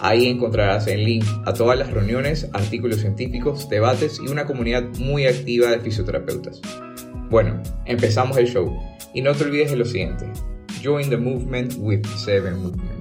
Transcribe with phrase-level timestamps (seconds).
[0.00, 5.26] Ahí encontrarás el link a todas las reuniones, artículos científicos, debates y una comunidad muy
[5.26, 6.60] activa de fisioterapeutas.
[7.30, 8.78] Bueno, empezamos el show.
[9.14, 10.26] Y no te olvides de lo siguiente.
[10.82, 12.96] Join the movement with Seven Movement.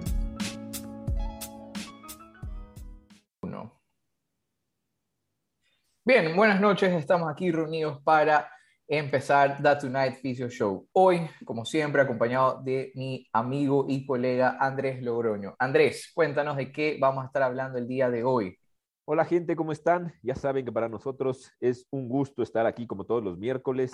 [6.08, 6.94] Bien, buenas noches.
[6.94, 8.48] Estamos aquí reunidos para
[8.88, 10.88] empezar The Tonight Physio Show.
[10.91, 15.55] Hoy, como siempre, acompañado de mi amigo y colega Andrés Logroño.
[15.58, 18.58] Andrés, cuéntanos de qué vamos a estar hablando el día de hoy.
[19.06, 20.13] Hola gente, ¿cómo están?
[20.23, 23.91] Ya saben que para nosotros es un gusto estar aquí como todos los miércoles.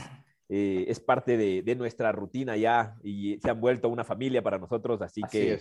[0.50, 5.02] Eh, es parte de, nuestra rutina ya y se han vuelto una familia para nosotros,
[5.02, 5.60] así, que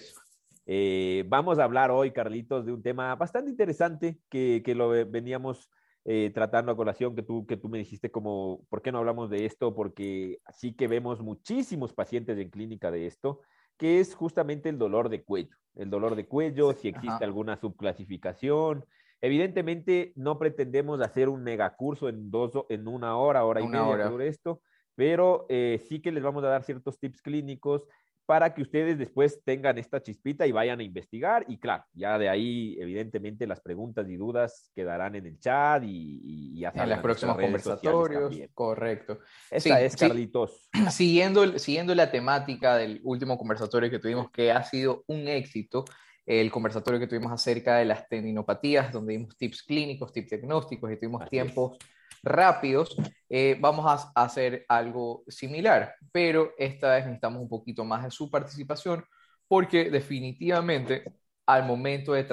[0.67, 5.71] eh, vamos a hablar hoy, Carlitos, de un tema bastante interesante que, que lo veníamos
[6.05, 9.29] eh, tratando a colación que tú, que tú me dijiste como, ¿por qué no hablamos
[9.31, 9.75] de esto?
[9.75, 13.41] Porque sí que vemos muchísimos pacientes en clínica de esto,
[13.77, 15.57] que es justamente el dolor de cuello.
[15.75, 18.85] El dolor de cuello, si existe alguna subclasificación.
[19.21, 24.29] Evidentemente no pretendemos hacer un megacurso en, dos, en una hora, hora y media sobre
[24.29, 24.63] esto,
[24.95, 27.87] pero eh, sí que les vamos a dar ciertos tips clínicos
[28.31, 31.45] para que ustedes después tengan esta chispita y vayan a investigar.
[31.49, 36.53] Y claro, ya de ahí, evidentemente, las preguntas y dudas quedarán en el chat y,
[36.55, 38.33] y en los próximos conversatorios.
[38.55, 39.19] Correcto.
[39.51, 40.71] Esta es, Carlitos.
[40.93, 45.85] siguiendo, siguiendo la temática del último conversatorio que tuvimos, que ha sido un éxito,
[46.25, 50.97] el conversatorio que tuvimos acerca de las tendinopatías, donde dimos tips clínicos, tips diagnósticos y
[50.99, 51.79] tuvimos tiempos
[52.23, 52.97] rápidos,
[53.29, 58.31] eh, vamos a hacer algo similar, pero esta vez necesitamos un poquito más de su
[58.31, 59.05] participación
[59.47, 61.05] porque definitivamente
[61.47, 62.25] al momento de,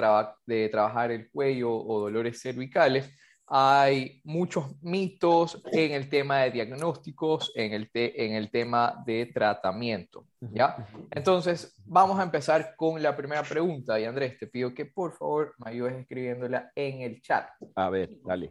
[0.46, 3.12] de trabajar el cuello o dolores cervicales,
[3.50, 10.26] hay muchos mitos en el tema de diagnósticos, en el, en el tema de tratamiento,
[10.40, 10.86] ¿ya?
[11.10, 13.98] Entonces, vamos a empezar con la primera pregunta.
[13.98, 17.48] Y Andrés, te pido que por favor me ayudes escribiéndola en el chat.
[17.74, 18.50] A ver, dale.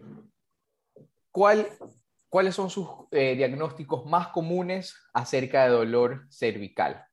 [2.29, 7.05] ¿Cuáles son sus eh, diagnósticos más comunes acerca de dolor cervical?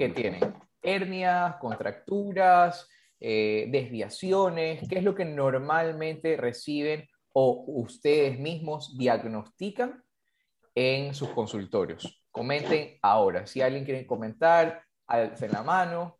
[0.00, 0.52] ¿Qué tienen?
[0.82, 2.88] Hernias, contracturas,
[3.20, 10.02] eh, desviaciones, ¿qué es lo que normalmente reciben o ustedes mismos diagnostican
[10.74, 12.26] en sus consultorios?
[12.32, 13.46] Comenten ahora.
[13.46, 16.18] Si alguien quiere comentar, alcen la mano.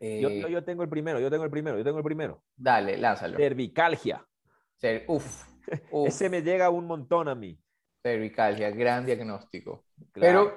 [0.00, 2.42] yo, yo, tengo el primero, yo tengo el primero, yo tengo el primero.
[2.56, 3.36] Dale, lánzalo.
[3.36, 4.26] Cervicalgia.
[5.06, 5.51] uf,
[6.06, 7.58] ese me llega un montón a mí.
[8.02, 9.84] Cervicalgia, gran diagnóstico.
[10.12, 10.56] Pero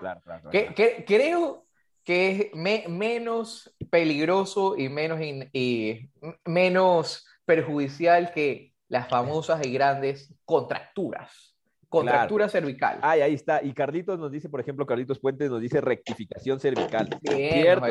[1.06, 1.66] creo
[2.04, 6.10] que es menos peligroso y menos, y
[6.46, 11.56] menos perjudicial que las famosas y grandes contracturas.
[11.88, 13.00] Contractura cervical.
[13.02, 13.64] Ay, ahí está.
[13.64, 17.08] Y Carlitos nos dice, por ejemplo, Carlitos Puentes nos dice rectificación cervical.
[17.24, 17.86] Cierto,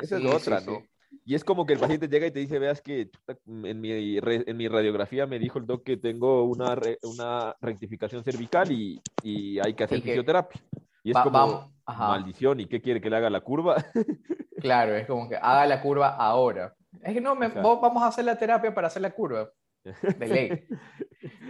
[0.00, 0.82] esa es otra, ¿no?
[1.26, 3.10] Y es como que el paciente llega y te dice, veas que
[3.46, 8.70] en mi, en mi radiografía me dijo el doc que tengo una, una rectificación cervical
[8.70, 10.60] y, y hay que hacer fisioterapia.
[11.02, 13.76] Y es como, maldición, ¿y qué quiere que le haga la curva?
[14.58, 16.74] claro, es como que haga la curva ahora.
[17.02, 19.50] Es que no, vamos a hacer la terapia para hacer la curva.
[19.82, 20.66] De ley.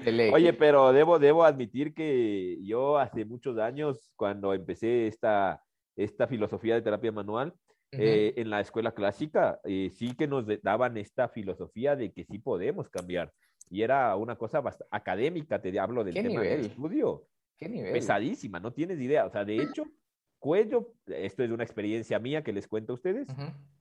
[0.04, 0.30] De ley.
[0.32, 5.62] Oye, pero debo, debo admitir que yo hace muchos años, cuando empecé esta,
[5.96, 7.54] esta filosofía de terapia manual,
[7.98, 12.38] eh, en la escuela clásica eh, sí que nos daban esta filosofía de que sí
[12.38, 13.32] podemos cambiar.
[13.70, 17.26] Y era una cosa académica, te hablo del tema del estudio.
[17.58, 17.92] ¿Qué nivel?
[17.92, 19.26] Pesadísima, no tienes idea.
[19.26, 19.84] O sea, de hecho,
[20.38, 23.28] cuello, esto es una experiencia mía que les cuento a ustedes,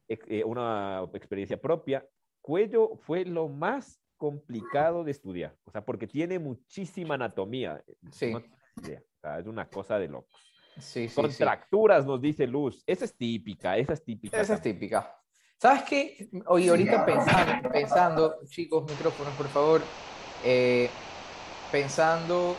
[0.07, 2.07] eh, una experiencia propia.
[2.41, 7.83] Cuello fue lo más complicado de estudiar, o sea, porque tiene muchísima anatomía.
[8.11, 8.33] Sí.
[8.33, 8.41] o
[9.21, 10.52] sea, es una cosa de locos.
[10.79, 12.83] Sí, Contracturas, nos dice Luz.
[12.87, 14.41] Esa es típica, esa es típica.
[14.41, 15.15] Esa es típica.
[15.57, 16.29] ¿Sabes qué?
[16.47, 19.81] Hoy ahorita pensando, pensando, chicos, micrófonos, por favor.
[20.45, 20.89] Eh,
[21.71, 22.55] pensando.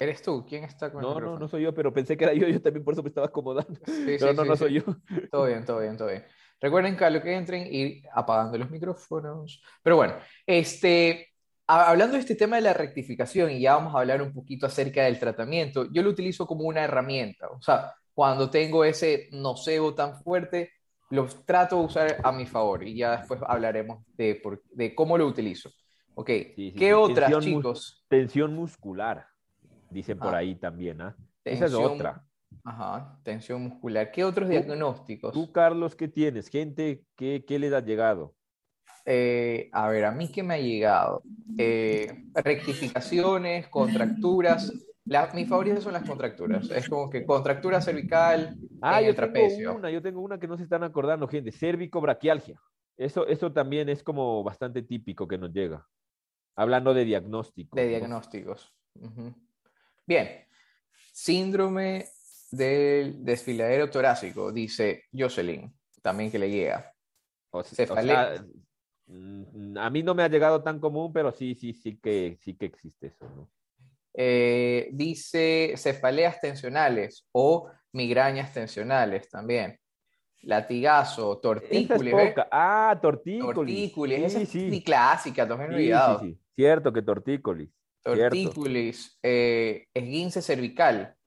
[0.00, 0.44] ¿Eres tú?
[0.48, 2.60] ¿Quién está con el No, no, no soy yo, pero pensé que era yo, yo
[2.60, 3.78] también por eso me estaba acomodando.
[4.20, 4.82] no, no, no soy yo.
[5.30, 6.24] Todo bien, todo bien, todo bien.
[6.60, 9.62] Recuerden que a lo que entren, ir apagando los micrófonos.
[9.82, 10.14] Pero bueno,
[10.46, 11.28] este,
[11.70, 15.04] Hablando de este tema de la rectificación, y ya vamos a hablar un poquito acerca
[15.04, 17.48] del tratamiento, yo lo utilizo como una herramienta.
[17.48, 20.72] O sea, cuando tengo ese nocebo tan fuerte,
[21.10, 24.40] los trato de usar a mi favor y ya después hablaremos de,
[24.72, 25.70] de cómo lo utilizo.
[26.14, 26.30] Ok,
[26.76, 28.04] ¿qué otras, chicos?
[28.08, 29.26] tensión muscular,
[29.90, 30.38] dicen por ah.
[30.38, 31.14] ahí también, ¿ah?
[31.44, 32.24] Esa es otra.
[32.64, 34.10] Ajá, tensión muscular.
[34.10, 35.32] ¿Qué otros diagnósticos?
[35.32, 36.48] Tú, Carlos, ¿qué tienes?
[36.48, 38.34] Gente, ¿qué, qué les ha llegado?
[39.10, 41.22] Eh, a ver, a mí qué me ha llegado.
[41.56, 44.70] Eh, rectificaciones, contracturas.
[45.32, 46.68] mis favoritas son las contracturas.
[46.70, 50.64] Es como que contractura cervical ah, yo Tengo una, yo tengo una que no se
[50.64, 51.50] están acordando, gente.
[51.52, 52.60] Cérvico-braquialgia.
[52.98, 55.88] Eso, eso también es como bastante típico que nos llega.
[56.54, 57.76] Hablando de diagnósticos.
[57.76, 58.74] De diagnósticos.
[60.06, 60.44] Bien.
[61.14, 62.04] Síndrome
[62.50, 66.92] del desfiladero torácico, dice Jocelyn, también que le llega.
[67.50, 67.62] O,
[69.76, 72.66] a mí no me ha llegado tan común, pero sí, sí, sí que, sí que
[72.66, 73.24] existe eso.
[73.34, 73.50] ¿no?
[74.14, 79.78] Eh, dice cefaleas tensionales o migrañas tensionales también.
[80.42, 82.14] Latigazo, tortícolis.
[82.50, 83.54] ah, tortícolis.
[83.54, 86.20] Tortícolis, esa es clásica, también olvidado.
[86.20, 87.70] Sí, sí, cierto que tortícolis.
[88.02, 91.17] Tortícolis, eh, esguince cervical.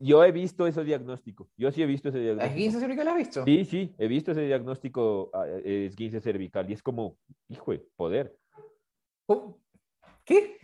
[0.00, 1.48] Yo he visto ese diagnóstico.
[1.56, 2.54] Yo sí he visto ese diagnóstico.
[2.54, 3.44] ¿Esguince cervical has visto?
[3.44, 7.16] Sí, sí, he visto ese diagnóstico ah, esguince cervical y es como,
[7.48, 8.36] hijo de poder.
[9.26, 9.58] Oh,
[10.24, 10.58] ¿Qué?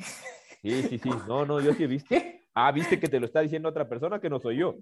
[0.63, 1.11] Sí, sí, sí.
[1.27, 2.09] No, no, yo sí he visto.
[2.09, 2.43] ¿Qué?
[2.55, 4.77] Ah, viste que te lo está diciendo otra persona que no soy yo.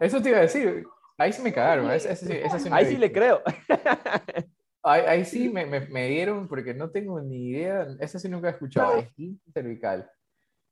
[0.00, 0.84] Eso te iba a decir.
[1.16, 1.88] Ahí sí me cagaron.
[1.88, 3.42] ahí sí le creo.
[4.86, 7.86] Ahí, sí me, me, dieron, porque no tengo ni idea.
[8.00, 8.98] Ese sí nunca he escuchado.
[8.98, 10.10] Esguince cervical.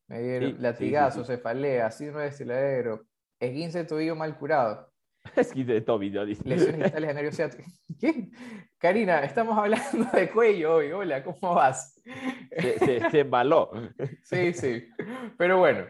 [0.08, 3.06] Me dieron latigazo, cefalea, síndrome de estiladero,
[3.43, 4.89] esguince de tobillo mal curado.
[5.37, 6.43] Esguince de tobillo, dice.
[6.44, 7.65] Lesiones digitales de nervio ciático.
[7.99, 8.31] ¿Qué?
[8.79, 10.93] Karina, estamos hablando de cuello hoy.
[10.93, 12.00] Hola, ¿cómo vas?
[12.56, 13.71] Se, se, embaló.
[14.23, 14.89] Sí, sí.
[15.37, 15.87] Pero bueno,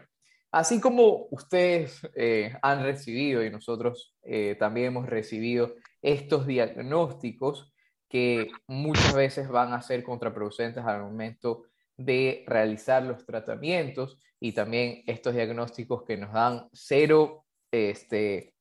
[0.51, 7.73] así como ustedes eh, han recibido y nosotros eh, también hemos recibido estos diagnósticos
[8.09, 11.63] que muchas veces van a ser contraproducentes al momento
[11.97, 17.42] de realizar los tratamientos y también estos diagnósticos que nos dan cero
[17.73, 18.53] este,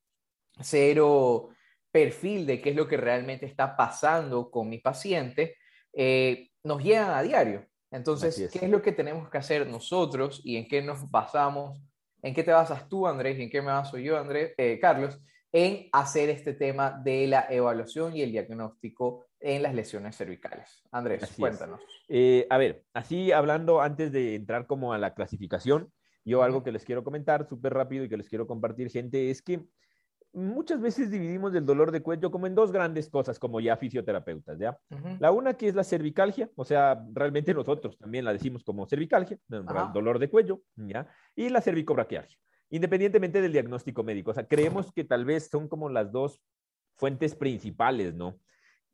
[0.61, 1.51] cero
[1.91, 5.57] perfil de qué es lo que realmente está pasando con mi paciente,
[5.93, 7.67] eh, nos llegan a diario.
[7.91, 11.79] Entonces, ¿qué es lo que tenemos que hacer nosotros y en qué nos basamos?
[12.23, 15.21] ¿En qué te basas tú, Andrés, y en qué me baso yo, Andrés, eh, Carlos,
[15.53, 20.83] en hacer este tema de la evaluación y el diagnóstico en las lesiones cervicales?
[20.91, 21.83] Andrés, cuéntanos.
[22.09, 25.93] Eh, a ver, así hablando antes de entrar como a la clasificación,
[26.25, 29.43] yo algo que les quiero comentar súper rápido y que les quiero compartir, gente, es
[29.43, 29.67] que
[30.33, 34.59] muchas veces dividimos el dolor de cuello como en dos grandes cosas, como ya fisioterapeutas,
[34.59, 34.79] ¿ya?
[35.19, 39.39] La una que es la cervicalgia, o sea, realmente nosotros también la decimos como cervicalgia,
[39.49, 41.07] dolor de cuello, ¿ya?
[41.37, 42.39] Y la cervicobraquialgia,
[42.71, 44.31] independientemente del diagnóstico médico.
[44.31, 46.41] O sea, creemos que tal vez son como las dos
[46.97, 48.39] fuentes principales, ¿no?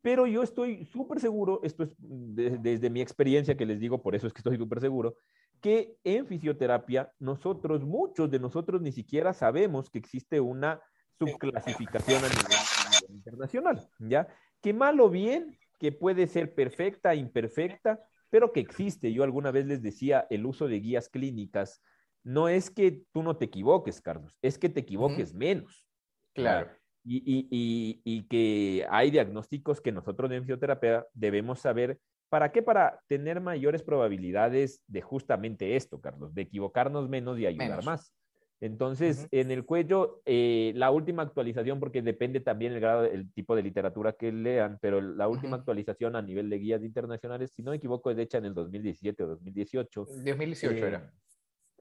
[0.01, 4.27] Pero yo estoy súper seguro, esto es desde mi experiencia que les digo, por eso
[4.27, 5.15] es que estoy súper seguro,
[5.59, 10.81] que en fisioterapia nosotros, muchos de nosotros ni siquiera sabemos que existe una
[11.17, 14.27] subclasificación a nivel internacional, ¿ya?
[14.61, 19.11] Que mal o bien, que puede ser perfecta, imperfecta, pero que existe.
[19.11, 21.81] Yo alguna vez les decía, el uso de guías clínicas
[22.23, 25.87] no es que tú no te equivoques, Carlos, es que te equivoques menos.
[26.33, 26.69] Claro.
[27.03, 32.61] Y, y, y, y, que hay diagnósticos que nosotros en fisioterapia debemos saber ¿Para qué?
[32.61, 38.13] Para tener mayores probabilidades de justamente esto, Carlos, de equivocarnos menos y ayudar más.
[38.61, 43.55] Entonces, en el cuello, eh, la última actualización, porque depende también el grado, el tipo
[43.55, 47.71] de literatura que lean, pero la última actualización a nivel de guías internacionales, si no
[47.71, 50.05] me equivoco, es hecha en el 2017 o 2018.
[50.25, 50.97] 2018 era.
[50.97, 51.19] Eh,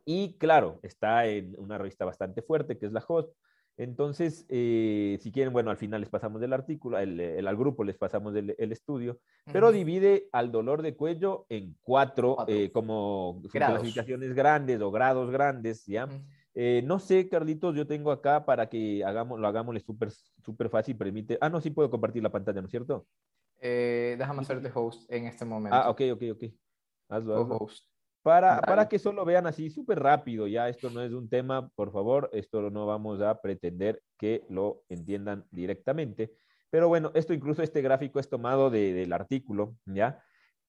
[0.04, 3.30] y claro, está en una revista bastante fuerte, que es la HOST,
[3.78, 7.96] entonces, eh, si quieren, bueno, al final les pasamos del artículo, el, al grupo les
[7.96, 9.20] pasamos el, estudio,
[9.52, 15.86] pero divide al dolor de cuello en cuatro, eh, como clasificaciones grandes o grados grandes,
[15.86, 16.08] ¿ya?
[16.56, 20.96] Eh, no sé, Carlitos, yo tengo acá para que hagamos, lo hagámosle súper súper fácil,
[20.96, 21.38] permite.
[21.40, 23.06] Ah, no, sí puedo compartir la pantalla, ¿no es cierto?
[23.60, 25.76] déjame hacerte host en este momento.
[25.76, 26.44] Ah, ok, ok, ok.
[27.08, 27.56] Hazlo, hazlo.
[27.58, 27.86] Host.
[28.28, 31.90] Para, para que solo vean así súper rápido, ya esto no es un tema, por
[31.90, 36.34] favor, esto no vamos a pretender que lo entiendan directamente.
[36.68, 40.22] Pero bueno, esto incluso este gráfico es tomado de, del artículo, ¿ya?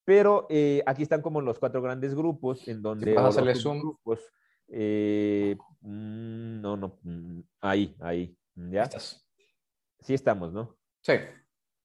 [0.06, 3.13] Pero eh, aquí están como los cuatro grandes grupos en donde...
[3.13, 4.22] Los grupos,
[4.70, 8.89] eh, mm, no, no, mm, ahí, ahí, ¿ya?
[10.00, 10.78] Sí estamos, ¿no?
[11.01, 11.16] Sí.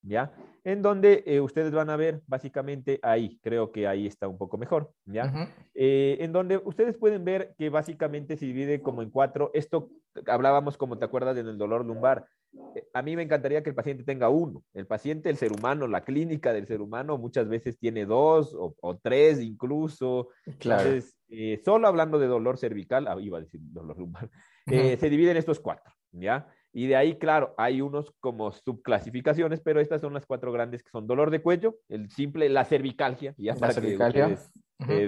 [0.04, 0.32] ¿Ya?
[0.64, 4.56] En donde eh, ustedes van a ver básicamente ahí, creo que ahí está un poco
[4.56, 5.50] mejor, ¿ya?
[5.74, 9.90] Eh, en donde ustedes pueden ver que básicamente se divide como en cuatro, esto
[10.26, 12.26] hablábamos, como te acuerdas, en el dolor lumbar.
[12.74, 14.62] Eh, a mí me encantaría que el paciente tenga uno.
[14.72, 18.98] El paciente, el ser humano, la clínica del ser humano muchas veces tiene dos o,
[19.02, 20.28] tres incluso.
[20.58, 20.82] Claro.
[20.82, 24.30] Entonces, eh, solo hablando de dolor cervical, ah, iba a decir dolor lumbar,
[24.66, 26.48] eh, se dividen estos cuatro, ¿ya?
[26.76, 30.90] Y de ahí, claro, hay unos como subclasificaciones, pero estas son las cuatro grandes que
[30.90, 34.50] son dolor de cuello, el simple, la cervicalgia, ya para que ustedes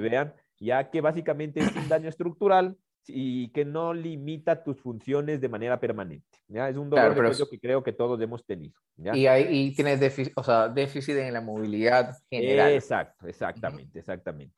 [0.01, 2.77] vean, ya que básicamente es un daño estructural
[3.09, 6.39] y que no limita tus funciones de manera permanente.
[6.47, 6.69] ¿ya?
[6.69, 8.75] Es un dolor de cuello que creo que todos hemos tenido.
[8.97, 12.73] Y, hay, y tienes déficit, o sea, déficit en la movilidad general.
[12.75, 14.55] Exacto, exactamente, exactamente.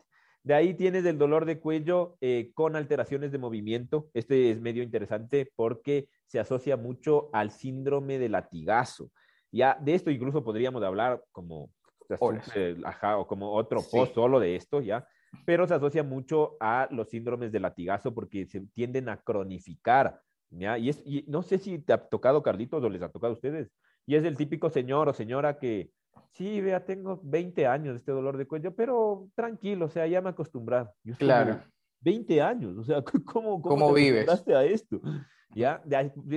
[0.49, 4.09] De ahí tienes el dolor de cuello eh, con alteraciones de movimiento.
[4.14, 9.11] Este es medio interesante porque se asocia mucho al síndrome de latigazo.
[9.52, 11.69] Ya de esto incluso podríamos hablar como,
[12.19, 15.07] o como otro post solo de esto, ¿ya?
[15.45, 20.78] pero se asocia mucho a los síndromes de latigazo porque se tienden a cronificar, ¿ya?
[20.78, 23.71] Y, es, no sé si te ha tocado, Carlitos, o les ha tocado a ustedes,
[24.07, 25.90] y es el típico señor o señora que,
[26.33, 30.21] sí, vea, tengo 20 años de este dolor de cuello, pero tranquilo, o sea, ya
[30.21, 30.93] me acostumbrado.
[31.19, 31.61] Claro.
[32.01, 34.29] 20 años, o sea, ¿cómo, cómo, ¿Cómo vives?
[34.49, 35.01] a esto?
[35.55, 35.83] ¿Ya?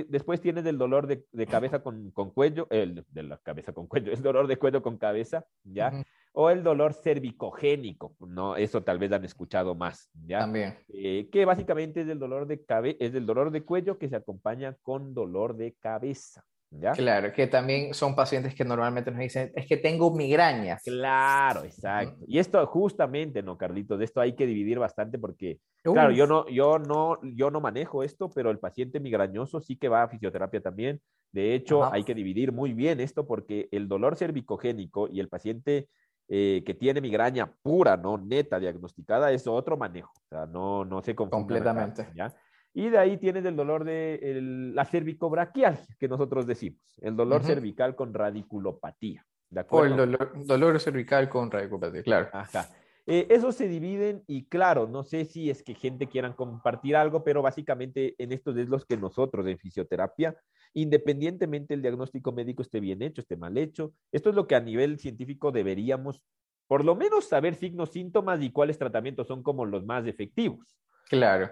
[0.08, 3.86] después tienes el dolor de, de cabeza con, con, cuello, el de la cabeza con
[3.86, 6.04] cuello, el dolor de cuello con cabeza, ¿ya?
[6.32, 8.56] o el dolor cervicogénico, ¿no?
[8.56, 10.40] Eso tal vez han escuchado más, ¿ya?
[10.40, 10.78] También.
[10.88, 14.16] Eh, que básicamente es el dolor de cabe es el dolor de cuello que se
[14.16, 16.44] acompaña con dolor de cabeza.
[16.80, 16.92] ¿Ya?
[16.92, 20.82] Claro, que también son pacientes que normalmente nos dicen, es que tengo migrañas.
[20.82, 22.24] Claro, exacto.
[22.26, 23.98] Y esto justamente, ¿no, Carlitos?
[23.98, 28.02] De esto hay que dividir bastante porque, claro, yo no, yo, no, yo no manejo
[28.02, 31.00] esto, pero el paciente migrañoso sí que va a fisioterapia también.
[31.30, 35.88] De hecho, hay que dividir muy bien esto porque el dolor cervicogénico y el paciente
[36.28, 40.12] eh, que tiene migraña pura, no neta, diagnosticada, es otro manejo.
[40.14, 42.08] O sea, no, no se Completamente.
[42.14, 42.34] ¿ya?
[42.74, 47.44] Y de ahí tienes el dolor de el, la cervicobraquialgia, que nosotros decimos, el dolor
[47.44, 49.24] cervical con radiculopatía.
[49.50, 49.84] ¿de acuerdo?
[49.84, 52.28] O el dolor, dolor cervical con radiculopatía, claro.
[52.32, 52.70] Ajá.
[53.04, 57.24] Eh, esos se dividen y claro, no sé si es que gente quieran compartir algo,
[57.24, 60.36] pero básicamente en estos es los que nosotros en fisioterapia,
[60.72, 64.60] independientemente el diagnóstico médico esté bien hecho, esté mal hecho, esto es lo que a
[64.60, 66.22] nivel científico deberíamos
[66.68, 70.78] por lo menos saber signos, síntomas y cuáles tratamientos son como los más efectivos.
[71.10, 71.50] Claro.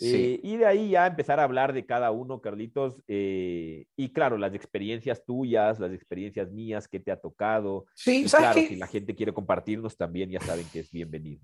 [0.00, 3.02] Eh, y de ahí ya empezar a hablar de cada uno, Carlitos.
[3.08, 7.86] Eh, y claro, las experiencias tuyas, las experiencias mías, que te ha tocado.
[7.94, 11.42] Sí, claro, si la gente quiere compartirnos también, ya saben que es bienvenido.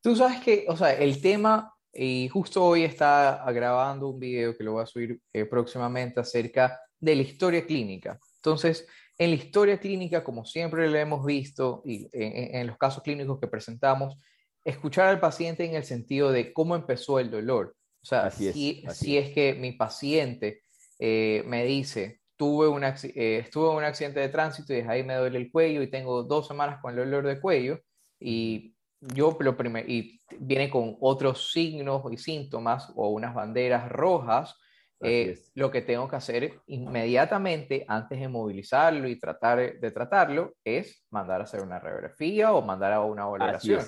[0.00, 4.64] Tú sabes que, o sea, el tema, y justo hoy está grabando un video que
[4.64, 8.18] lo voy a subir eh, próximamente acerca de la historia clínica.
[8.36, 8.86] Entonces,
[9.18, 13.48] en la historia clínica, como siempre lo hemos visto, y en los casos clínicos que
[13.48, 14.16] presentamos,
[14.64, 19.30] escuchar al paciente en el sentido de cómo empezó el dolor o sea, si, es,
[19.30, 20.62] que mi paciente
[20.98, 25.04] eh, me dice, tuve una, eh, estuve en un accidente de tránsito y desde ahí
[25.04, 27.80] me duele el cuello y tengo dos semanas con el dolor de cuello
[28.18, 34.56] y yo lo primero, y viene con otros signos y síntomas o unas banderas rojas,
[35.02, 41.06] eh, lo que tengo que hacer inmediatamente antes de movilizarlo y tratar de tratarlo es
[41.08, 43.82] mandar a hacer una radiografía o mandar a una valoración.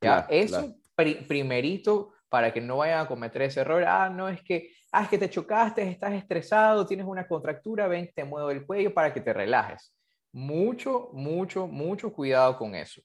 [0.00, 0.26] ¿Ya?
[0.30, 3.84] Eso primerito para que no vayan a cometer ese error.
[3.84, 8.10] Ah, no, es que, ah, es que te chocaste, estás estresado, tienes una contractura, ven,
[8.14, 9.94] te muevo el cuello para que te relajes.
[10.32, 13.00] Mucho, mucho, mucho cuidado con eso,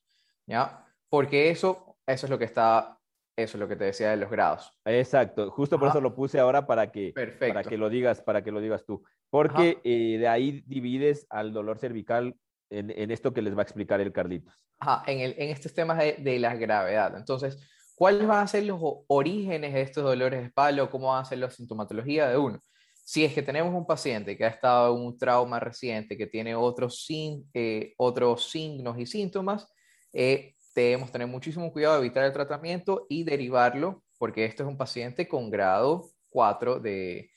[0.46, 0.86] ¿ya?
[1.10, 2.98] Porque eso, eso es lo que está,
[3.36, 4.78] eso es lo que te decía de los grados.
[4.86, 8.52] Exacto, justo por eso lo puse ahora para que, para que lo digas, para que
[8.52, 9.04] lo digas tú.
[9.30, 12.36] Porque eh, de ahí divides al dolor cervical
[12.70, 14.54] en, en, esto que les va a explicar el Carlitos.
[14.80, 17.16] Ajá, en, el, en estos temas de, de la gravedad.
[17.16, 17.58] Entonces,
[17.96, 21.26] ¿Cuáles van a ser los orígenes de estos dolores de espalda o cómo van a
[21.26, 22.60] ser la sintomatología de uno?
[23.04, 26.56] Si es que tenemos un paciente que ha estado en un trauma reciente, que tiene
[26.56, 29.68] otros, eh, otros signos y síntomas,
[30.14, 34.78] eh, debemos tener muchísimo cuidado de evitar el tratamiento y derivarlo, porque esto es un
[34.78, 37.30] paciente con grado 4 de,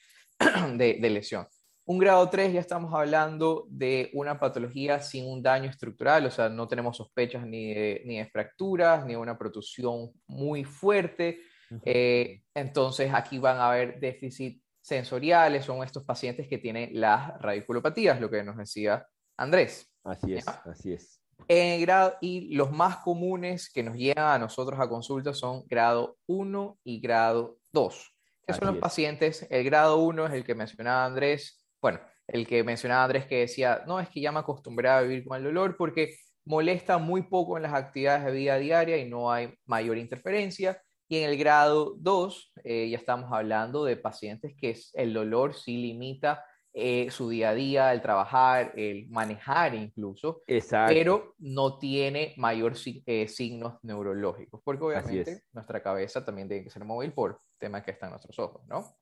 [0.76, 1.46] de lesión.
[1.86, 6.48] Un grado 3 ya estamos hablando de una patología sin un daño estructural, o sea,
[6.48, 11.40] no tenemos sospechas ni de, ni de fracturas, ni de una protusión muy fuerte.
[11.84, 18.20] Eh, entonces aquí van a haber déficit sensoriales, son estos pacientes que tienen las radiculopatías,
[18.20, 19.90] lo que nos decía Andrés.
[20.04, 21.20] Así es, así es.
[21.48, 26.16] En grado, y los más comunes que nos llegan a nosotros a consulta son grado
[26.26, 28.14] 1 y grado 2.
[28.46, 29.46] ¿Qué son los pacientes?
[29.50, 33.82] El grado 1 es el que mencionaba Andrés, bueno, el que mencionaba Andrés que decía,
[33.86, 37.58] no, es que ya me acostumbré a vivir con el dolor porque molesta muy poco
[37.58, 40.80] en las actividades de vida diaria y no hay mayor interferencia.
[41.10, 45.76] Y en el grado 2 eh, ya estamos hablando de pacientes que el dolor sí
[45.76, 50.40] limita eh, su día a día, el trabajar, el manejar incluso,
[50.88, 52.72] pero no tiene mayor
[53.04, 57.90] eh, signos neurológicos, porque obviamente nuestra cabeza también tiene que ser móvil por temas que
[57.90, 58.96] están en nuestros ojos, ¿no?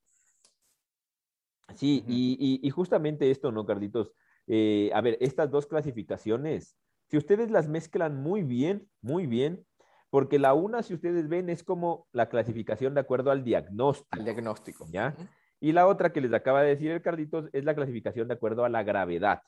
[1.75, 4.13] Sí, y, justamente esto, ¿no, Carlitos?
[4.47, 6.77] Eh, a ver, estas dos clasificaciones,
[7.09, 9.65] si ustedes las mezclan muy bien, muy bien,
[10.11, 14.09] porque la una, si ustedes ven, es como la clasificación de acuerdo al diagnóstico.
[14.11, 14.87] Al diagnóstico.
[14.91, 15.15] ¿Ya?
[15.59, 18.65] Y la otra que les acaba de decir el Carlitos es la clasificación de acuerdo
[18.65, 19.41] a la gravedad.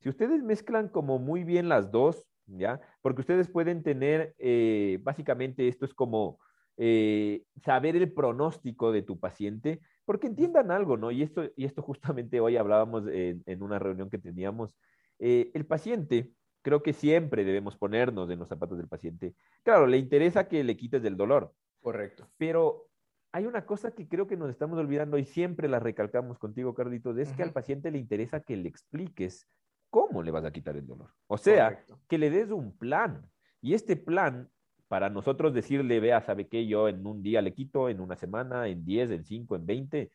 [0.00, 2.80] Si ustedes mezclan como muy bien las dos, ¿ya?
[3.02, 6.40] Porque ustedes pueden tener, eh, básicamente esto es como
[6.76, 9.80] eh, saber el pronóstico de tu paciente,
[10.12, 11.10] porque entiendan algo, ¿no?
[11.10, 14.76] Y esto, y esto justamente hoy hablábamos en, una reunión que teníamos.
[15.18, 19.34] Eh, el paciente, creo que siempre debemos ponernos en los zapatos del paciente.
[19.62, 21.54] Claro, le interesa que le quites del dolor.
[21.80, 22.28] Correcto.
[22.36, 22.90] Pero
[23.32, 27.16] hay una cosa que creo que nos estamos olvidando y siempre la recalcamos contigo, Carlitos,
[27.16, 29.48] es que al paciente le interesa que le expliques
[29.88, 31.08] cómo le vas a quitar el dolor.
[31.26, 33.26] O sea, que le des un plan.
[33.62, 34.50] Y este plan,
[34.92, 36.66] para nosotros decirle, vea, ¿sabe qué?
[36.66, 40.12] Yo en un día le quito, en una semana, en 10, en 5, en 20,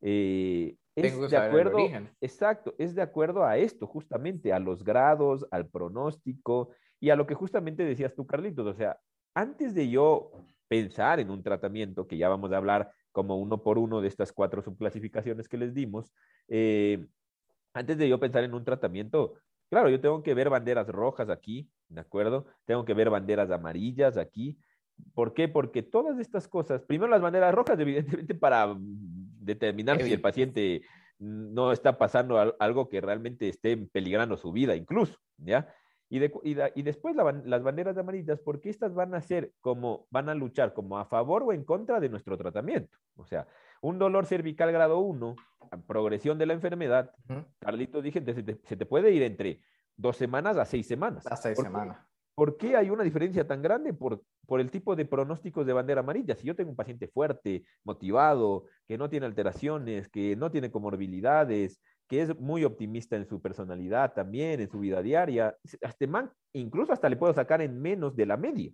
[0.00, 1.76] eh, es de acuerdo,
[2.22, 7.26] exacto, es de acuerdo a esto, justamente, a los grados, al pronóstico y a lo
[7.26, 8.66] que justamente decías tú, Carlitos.
[8.66, 8.98] O sea,
[9.34, 10.30] antes de yo
[10.68, 14.32] pensar en un tratamiento, que ya vamos a hablar como uno por uno de estas
[14.32, 16.10] cuatro subclasificaciones que les dimos,
[16.48, 17.06] eh,
[17.74, 19.34] antes de yo pensar en un tratamiento,
[19.74, 22.46] claro, yo tengo que ver banderas rojas aquí, ¿de acuerdo?
[22.64, 24.56] Tengo que ver banderas amarillas aquí.
[25.14, 25.48] ¿Por qué?
[25.48, 30.82] Porque todas estas cosas, primero las banderas rojas, evidentemente para determinar si el paciente
[31.18, 35.74] no está pasando algo que realmente esté peligrando su vida, incluso, ¿ya?
[36.08, 40.72] Y, y, después las banderas amarillas, porque estas van a ser como, van a luchar
[40.72, 42.96] como a favor o en contra de nuestro tratamiento.
[43.16, 43.48] O sea,
[43.84, 45.36] un dolor cervical grado 1,
[45.86, 47.12] progresión de la enfermedad,
[47.58, 48.24] Carlito dije,
[48.64, 49.60] se te, puede ir entre
[49.94, 51.26] dos semanas a seis semanas.
[51.26, 51.98] A seis semanas.
[52.34, 53.92] ¿Por qué hay una diferencia tan grande?
[53.92, 56.34] Por, por el tipo de pronósticos de bandera amarilla.
[56.34, 61.80] Si yo tengo un paciente fuerte, motivado, que no tiene alteraciones, que no tiene comorbilidades,
[62.08, 65.56] que es muy optimista en su personalidad también, en su vida diaria.
[65.82, 68.72] Este man, incluso hasta le puedo sacar en menos de la media.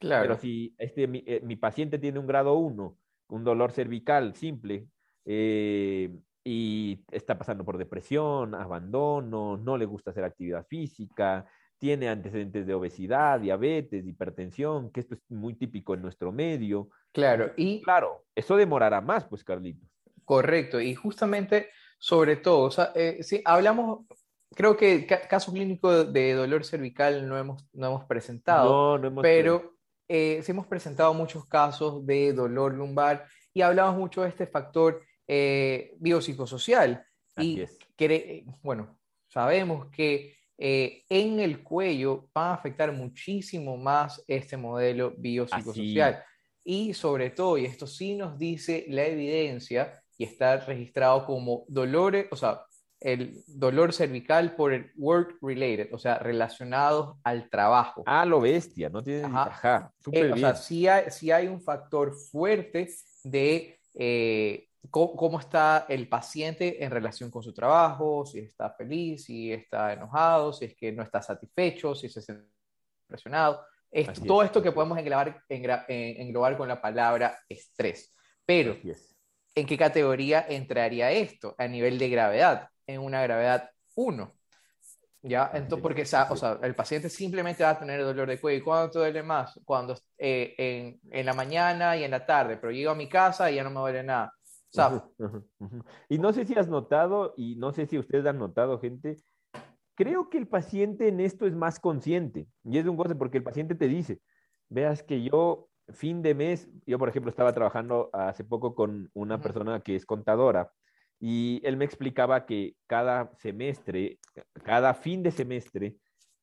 [0.00, 0.22] Claro.
[0.24, 2.96] Pero si este, mi, eh, paciente tiene un grado 1,
[3.30, 4.86] un dolor cervical simple,
[5.24, 6.10] eh,
[6.44, 11.46] y está pasando por depresión, abandono, no le gusta hacer actividad física,
[11.78, 16.90] tiene antecedentes de obesidad, diabetes, hipertensión, que esto es muy típico en nuestro medio.
[17.12, 17.82] Claro, y...
[17.82, 19.88] Claro, eso demorará más, pues, Carlitos.
[20.24, 24.06] Correcto, y justamente sobre todo, o sea, eh, sí, hablamos,
[24.54, 29.74] creo que caso clínico de dolor cervical no hemos, no hemos presentado, no, no pero
[30.10, 35.94] eh, hemos presentado muchos casos de dolor lumbar y hablamos mucho de este factor eh,
[35.98, 37.04] biopsicosocial.
[37.36, 37.64] y
[37.96, 46.22] que, bueno, sabemos que en el cuello va a afectar muchísimo más este modelo biopsicosocial.
[46.64, 52.26] Y sobre todo, y esto sí nos dice la evidencia, y está registrado como dolores,
[52.30, 52.60] o sea,
[53.00, 58.02] el dolor cervical por el work related, o sea, relacionados al trabajo.
[58.06, 59.24] Ah, lo bestia, no tiene.
[59.24, 62.90] Ajá, eh, O sea, sí hay, hay, un factor fuerte
[63.24, 69.50] de eh, cómo, está el paciente en relación con su trabajo, si está feliz, si
[69.50, 72.46] está enojado, si es que no está satisfecho, si se siente
[73.06, 73.64] presionado.
[74.26, 78.14] todo esto que podemos englobar, englobar con la palabra estrés.
[78.44, 78.76] Pero
[79.54, 82.68] ¿en qué categoría entraría esto a nivel de gravedad?
[82.94, 84.34] En una gravedad 1.
[85.22, 85.50] ¿Ya?
[85.52, 88.58] Entonces, porque o sea, el paciente simplemente va a tener dolor de cuello.
[88.58, 89.60] ¿Y cuándo duele más?
[89.64, 93.50] Cuando eh, en, en, la mañana y en la tarde, pero llego a mi casa
[93.50, 94.32] y ya no me duele nada.
[96.08, 99.16] Y no sé si has notado, y no sé si ustedes han notado, gente,
[99.94, 102.46] creo que el paciente en esto es más consciente.
[102.64, 104.20] Y es un goce porque el paciente te dice,
[104.68, 109.40] veas que yo fin de mes, yo por ejemplo estaba trabajando hace poco con una
[109.40, 110.70] persona que es contadora
[111.20, 114.18] y él me explicaba que cada semestre,
[114.64, 115.96] cada fin de semestre,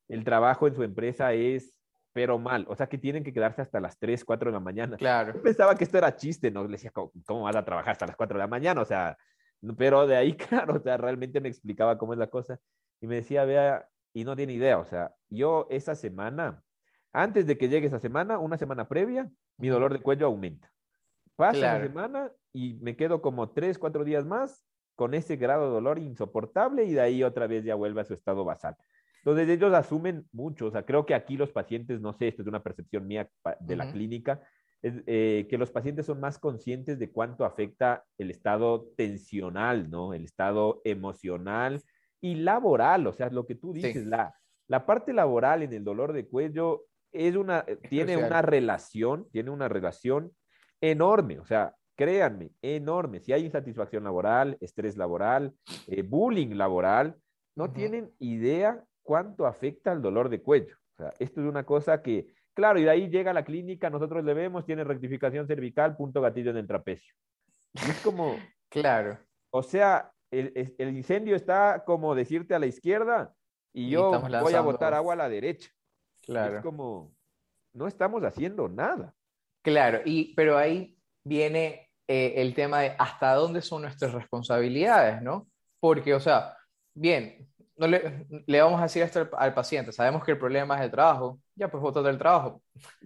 [0.07, 1.73] el trabajo en su empresa es
[2.13, 4.97] pero mal, o sea que tienen que quedarse hasta las 3, 4 de la mañana.
[4.97, 5.33] Claro.
[5.35, 6.63] Yo pensaba que esto era chiste, ¿no?
[6.63, 8.81] Le decía, ¿cómo, vas a trabajar hasta las 4 de la mañana?
[8.81, 9.15] O sea,
[9.77, 10.33] pero de ahí,
[10.65, 12.59] claro, o sea, realmente me explicaba cómo es la cosa
[13.01, 16.63] y me decía, vea, y no tiene idea, o sea, yo esa semana
[17.13, 20.71] antes de que llegue esa semana, una semana previa, mi dolor de cuello aumenta.
[21.35, 24.63] Pasa la semana y me quedo como tres, cuatro días más
[24.97, 28.15] con ese grado de dolor insoportable y de ahí otra vez ya vuelve a su
[28.15, 28.75] estado basal.
[29.19, 32.47] Entonces ellos asumen mucho, o sea, creo que aquí los pacientes, no sé, esto es
[32.47, 33.29] una percepción mía
[33.59, 34.41] de la clínica,
[34.81, 40.15] eh, que los pacientes son más conscientes de cuánto afecta el estado tensional, ¿no?
[40.15, 41.83] El estado emocional
[42.19, 44.33] y laboral, o sea, lo que tú dices, la,
[44.67, 49.67] la parte laboral en el dolor de cuello es una, tiene una relación, tiene una
[49.67, 50.31] relación
[50.81, 53.19] enorme, o sea, créanme, enorme.
[53.19, 55.53] Si hay insatisfacción laboral, estrés laboral,
[55.87, 57.17] eh, bullying laboral,
[57.55, 60.75] no tienen idea cuánto afecta el dolor de cuello.
[60.93, 63.89] O sea, esto es una cosa que, claro, y de ahí llega a la clínica,
[63.89, 67.13] nosotros le vemos, tiene rectificación cervical, punto gatillo en el trapecio.
[67.73, 68.35] es como...
[68.69, 69.17] claro.
[69.49, 73.33] O sea, el, el, incendio está como decirte a la izquierda
[73.73, 75.71] y, yo voy a botar agua a la derecha.
[76.21, 76.57] Claro.
[76.57, 77.15] Es como,
[77.73, 79.15] no estamos haciendo nada.
[79.63, 85.47] Claro, y, pero ahí viene eh, el tema de hasta dónde son nuestras responsabilidades, ¿no?
[85.79, 86.55] Porque, o sea,
[86.93, 90.83] bien, no le, le vamos a decir esto al, paciente, sabemos que el problema es
[90.83, 92.61] el trabajo, ya pues vota del trabajo.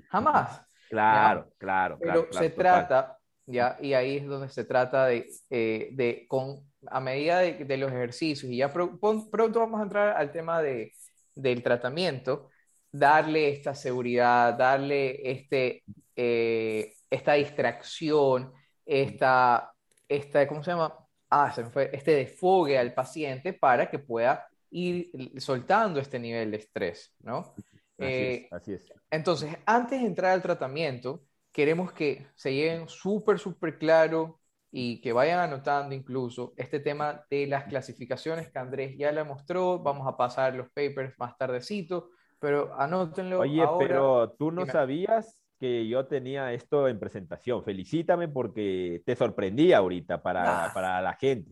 [0.09, 0.61] Jamás.
[0.89, 1.97] Claro, claro.
[1.99, 6.99] Pero se trata, ya, y ahí es donde se trata de, eh, de con, a
[6.99, 10.93] medida de, de, los ejercicios, y ya pronto vamos a entrar al tema de,
[11.33, 12.49] del tratamiento,
[12.91, 15.83] darle esta seguridad, darle este,
[16.15, 18.53] eh, esta distracción,
[18.85, 19.73] esta,
[20.07, 20.95] esta, ¿cómo se llama?
[21.29, 26.51] Ah, se me fue, este desfogue al paciente para que pueda ir soltando este nivel
[26.51, 27.39] de estrés, ¿no?
[27.39, 27.63] Así,
[27.97, 28.93] es, eh, así es.
[29.09, 34.39] Entonces, antes de entrar al tratamiento, queremos que se lleven súper, súper claro
[34.71, 39.79] y que vayan anotando incluso este tema de las clasificaciones que Andrés ya le mostró.
[39.79, 43.39] Vamos a pasar los papers más tardecito, pero anótenlo.
[43.39, 47.63] Oye, pero tú no sabías que yo tenía esto en presentación.
[47.63, 50.73] Felicítame porque te sorprendí ahorita para, ah.
[50.73, 51.51] para la gente.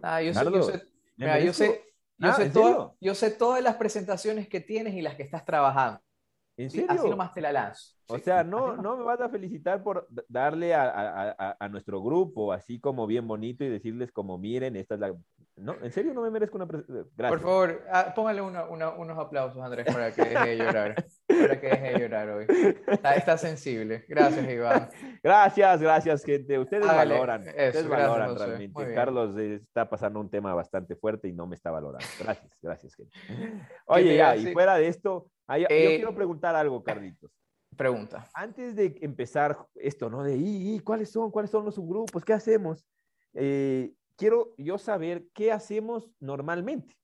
[0.00, 0.88] Ah, yo, sé, yo, sé,
[1.18, 1.84] yo, sé,
[2.16, 6.00] yo, sé todo, yo sé todas las presentaciones que tienes y las que estás trabajando.
[6.56, 6.86] ¿En serio?
[6.88, 7.94] Así nomás te la lanzo.
[8.06, 12.54] O sea, no, no me vas a felicitar por darle a, a, a, nuestro grupo
[12.54, 15.14] así como bien bonito y decirles como miren, esta es la...
[15.56, 16.66] No, ¿en serio no me merezco una...
[16.66, 17.28] Gracias.
[17.28, 21.04] Por favor, ah, póngale unos aplausos, Andrés, para que deje de llorar.
[21.26, 22.46] para que deje de llorar hoy.
[23.14, 24.04] Está, sensible.
[24.08, 24.88] Gracias, Iván.
[25.22, 26.58] Gracias, gracias, gente.
[26.58, 27.42] Ustedes valoran.
[27.42, 28.94] ustedes valoran realmente.
[28.94, 32.06] Carlos está pasando un tema bastante fuerte y no me está valorando.
[32.18, 33.16] Gracias, gracias, gente.
[33.86, 37.30] Oye, ya, y fuera de esto, yo eh, quiero preguntar algo, Carlitos.
[37.76, 38.28] Pregunta.
[38.34, 40.22] Antes de empezar esto, ¿no?
[40.22, 41.30] De, ¿y, cuáles son?
[41.30, 42.24] ¿Cuáles son los subgrupos?
[42.24, 42.86] ¿Qué hacemos?
[43.34, 46.96] Eh, quiero yo saber qué hacemos normalmente.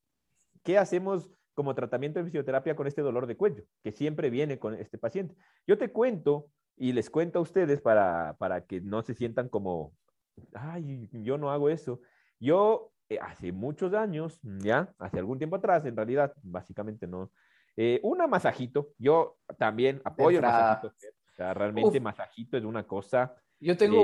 [0.62, 4.74] ¿Qué hacemos como tratamiento de fisioterapia con este dolor de cuello, que siempre viene con
[4.74, 5.36] este paciente?
[5.66, 9.92] Yo te cuento y les cuento a ustedes para, para que no se sientan como,
[10.52, 12.00] ay, yo no hago eso.
[12.38, 17.30] Yo eh, hace muchos años, ya, hace algún tiempo atrás, en realidad, básicamente no,
[17.76, 20.88] eh, una masajito, yo también apoyo masajito.
[20.88, 23.34] O sea, realmente masajito es una cosa.
[23.60, 24.02] Yo tengo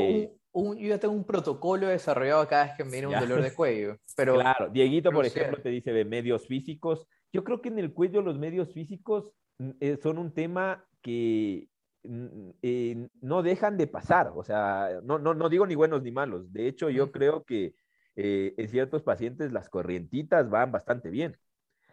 [0.52, 3.96] un, yo tengo un protocolo desarrollado cada vez que me viene un dolor de cuello.
[4.16, 7.06] Pero, claro, Dieguito, por ejemplo, te dice de medios físicos.
[7.32, 11.68] Yo creo que en el cuello los medios físicos mm, eh, son un tema que
[12.04, 14.32] mm, eh, no dejan de pasar.
[14.34, 16.52] O sea, no, no, no digo ni buenos ni malos.
[16.52, 17.74] De hecho, yo creo que
[18.16, 21.36] en ciertos pacientes las corrientitas van bastante bien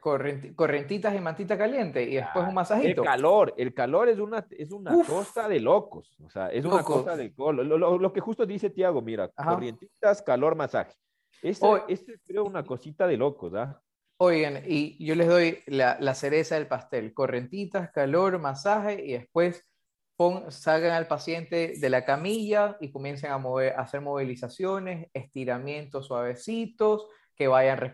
[0.02, 3.04] corrientitas y mantita caliente y después un masajito.
[3.04, 6.84] El calor, el calor es una, es una cosa de locos, o sea, es una
[6.84, 10.94] cosa de lo, lo, que justo dice Tiago, mira, corrientitas, calor, masaje.
[11.42, 13.80] Esta, es creo una cosita de locos, ¿ah?
[14.18, 19.68] Oigan, y yo les doy la, la, cereza del pastel, corrientitas, calor, masaje y después
[20.16, 26.06] pon, salgan al paciente de la camilla y comiencen a, mover, a hacer movilizaciones, estiramientos
[26.06, 27.94] suavecitos, que vayan,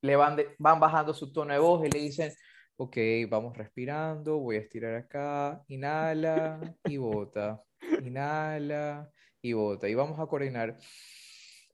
[0.00, 2.32] le van, van bajando su tono de voz y le dicen,
[2.76, 2.96] ok,
[3.28, 7.62] vamos respirando, voy a estirar acá, inhala y bota,
[8.02, 10.76] inhala y bota, y vamos a coordinar.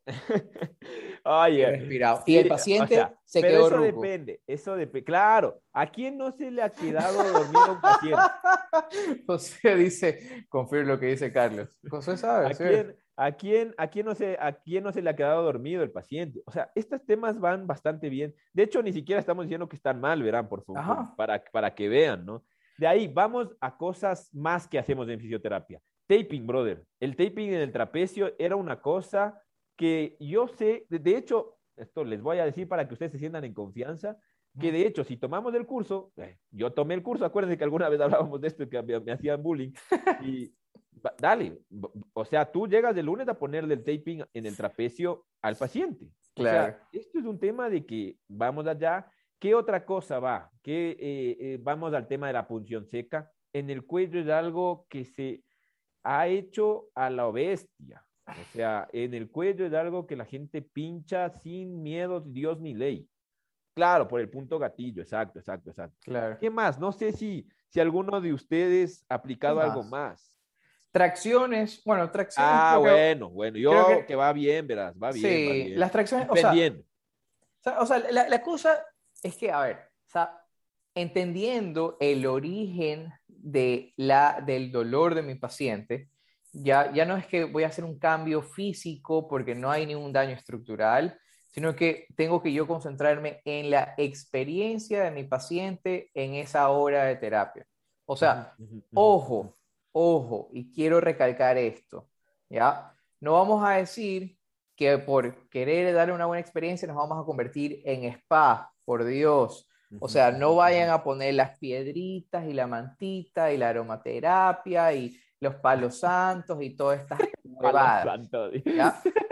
[1.25, 1.89] Oye,
[2.27, 5.05] y el paciente se quedó Eso depende, eso depende.
[5.05, 8.21] Claro, ¿a quién no se le ha quedado dormido un paciente?
[9.27, 11.79] José dice, confío lo que dice Carlos.
[11.89, 12.49] José sabe.
[12.49, 15.43] ¿A quién, ¿A quién, a, quién no se, ¿A quién no se le ha quedado
[15.43, 16.43] dormido el paciente?
[16.47, 18.35] O sea, estos temas van bastante bien.
[18.53, 21.89] De hecho, ni siquiera estamos diciendo que están mal, verán, por favor, para, para que
[21.89, 22.43] vean, ¿no?
[22.79, 25.81] De ahí vamos a cosas más que hacemos en fisioterapia.
[26.07, 26.85] Taping, brother.
[27.01, 29.41] El taping en el trapecio era una cosa
[29.77, 33.45] que yo sé, de hecho, esto les voy a decir para que ustedes se sientan
[33.45, 34.17] en confianza,
[34.61, 37.89] que de hecho, si tomamos el curso, eh, yo tomé el curso, acuérdense que alguna
[37.89, 39.73] vez hablábamos de esto, que me, me hacían bullying,
[40.23, 40.53] y
[41.19, 41.61] dale,
[42.13, 46.09] o sea, tú llegas de lunes a ponerle el taping en el trapecio al paciente.
[46.35, 46.77] Claro.
[46.93, 49.07] esto es un tema de que vamos allá.
[49.39, 50.51] ¿Qué otra cosa va?
[50.63, 53.31] Que eh, eh, vamos al tema de la punción seca.
[53.53, 55.43] En el cuello es algo que se,
[56.03, 58.05] ha hecho a la bestia.
[58.27, 62.75] O sea, en el cuello es algo que la gente pincha sin miedo, Dios ni
[62.75, 63.09] ley.
[63.75, 65.97] Claro, por el punto gatillo, exacto, exacto, exacto.
[66.03, 66.39] Claro.
[66.39, 66.79] ¿Qué más?
[66.79, 70.32] No sé si, si alguno de ustedes ha aplicado algo más.
[70.93, 72.53] Tracciones, bueno, tracciones.
[72.53, 75.27] Ah, bueno, bueno, yo que, va bien, verás, va bien.
[75.27, 76.85] Sí, las tracciones, o sea, bien.
[77.79, 78.85] O sea, la, la, cosa
[79.23, 80.45] es que, a ver, o sea,
[80.95, 86.11] entendiendo el origen de la, del dolor de mi paciente,
[86.53, 90.13] ya, ya no es que voy a hacer un cambio físico porque no hay ningún
[90.13, 96.35] daño estructural, sino que tengo que yo concentrarme en la experiencia de mi paciente en
[96.35, 97.67] esa hora de terapia.
[98.05, 98.55] O sea,
[98.93, 99.57] ojo,
[99.93, 102.09] ojo, y quiero recalcar esto,
[102.49, 102.93] ¿ya?
[103.21, 104.37] No vamos a decir
[104.75, 109.69] que por querer darle una buena experiencia nos vamos a convertir en spa, por Dios.
[110.01, 115.17] O sea, no vayan a poner las piedritas y la mantita y la aromaterapia y
[115.39, 118.29] los palos santos y todas estas huevadas.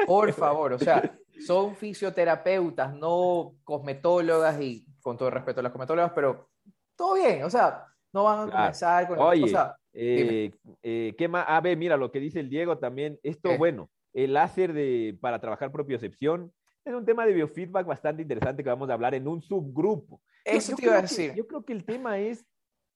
[0.07, 6.13] Por favor, o sea, son fisioterapeutas, no cosmetólogas y con todo respeto a las cosmetólogas,
[6.15, 6.51] pero
[6.95, 9.19] todo bien, o sea, no van a comenzar con...
[9.19, 9.53] Oye,
[9.93, 11.45] eh, eh, ¿qué más?
[11.49, 13.19] A ver, mira lo que dice el Diego también.
[13.23, 16.53] Esto, bueno, el láser de, para trabajar propiocepción
[16.85, 20.21] es un tema de biofeedback bastante interesante que vamos a hablar en un subgrupo.
[20.45, 21.35] Eso te iba a decir.
[21.35, 22.47] yo creo que el tema es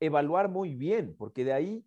[0.00, 1.84] evaluar muy bien, porque de ahí,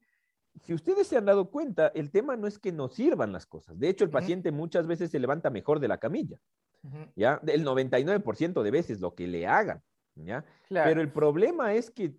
[0.64, 3.78] si ustedes se han dado cuenta, el tema no es que nos sirvan las cosas.
[3.80, 6.40] De hecho, el paciente muchas veces se levanta mejor de la camilla,
[7.16, 7.42] ¿ya?
[7.48, 9.82] El 99% de veces lo que le hagan,
[10.16, 10.46] ¿ya?
[10.70, 12.16] Pero el problema es que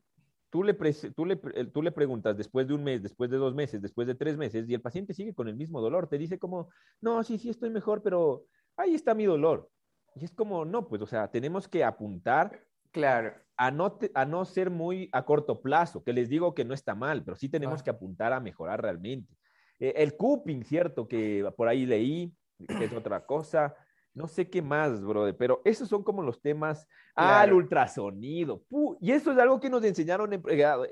[0.50, 3.82] tú le, tú, le, tú le preguntas después de un mes, después de dos meses,
[3.82, 6.08] después de tres meses, y el paciente sigue con el mismo dolor.
[6.08, 6.68] Te dice como,
[7.00, 8.44] no, sí, sí, estoy mejor, pero
[8.76, 9.68] ahí está mi dolor.
[10.14, 12.64] Y es como, no, pues, o sea, tenemos que apuntar.
[12.90, 13.34] Claro.
[13.56, 16.94] A no, a no ser muy a corto plazo, que les digo que no está
[16.94, 19.34] mal, pero sí tenemos que apuntar a mejorar realmente.
[19.80, 22.32] Eh, el cupping, cierto, que por ahí leí,
[22.66, 23.74] que es otra cosa.
[24.18, 26.88] No sé qué más, brother, pero esos son como los temas.
[27.14, 28.64] Ah, el ultrasonido.
[29.00, 30.42] y eso es algo que nos enseñaron en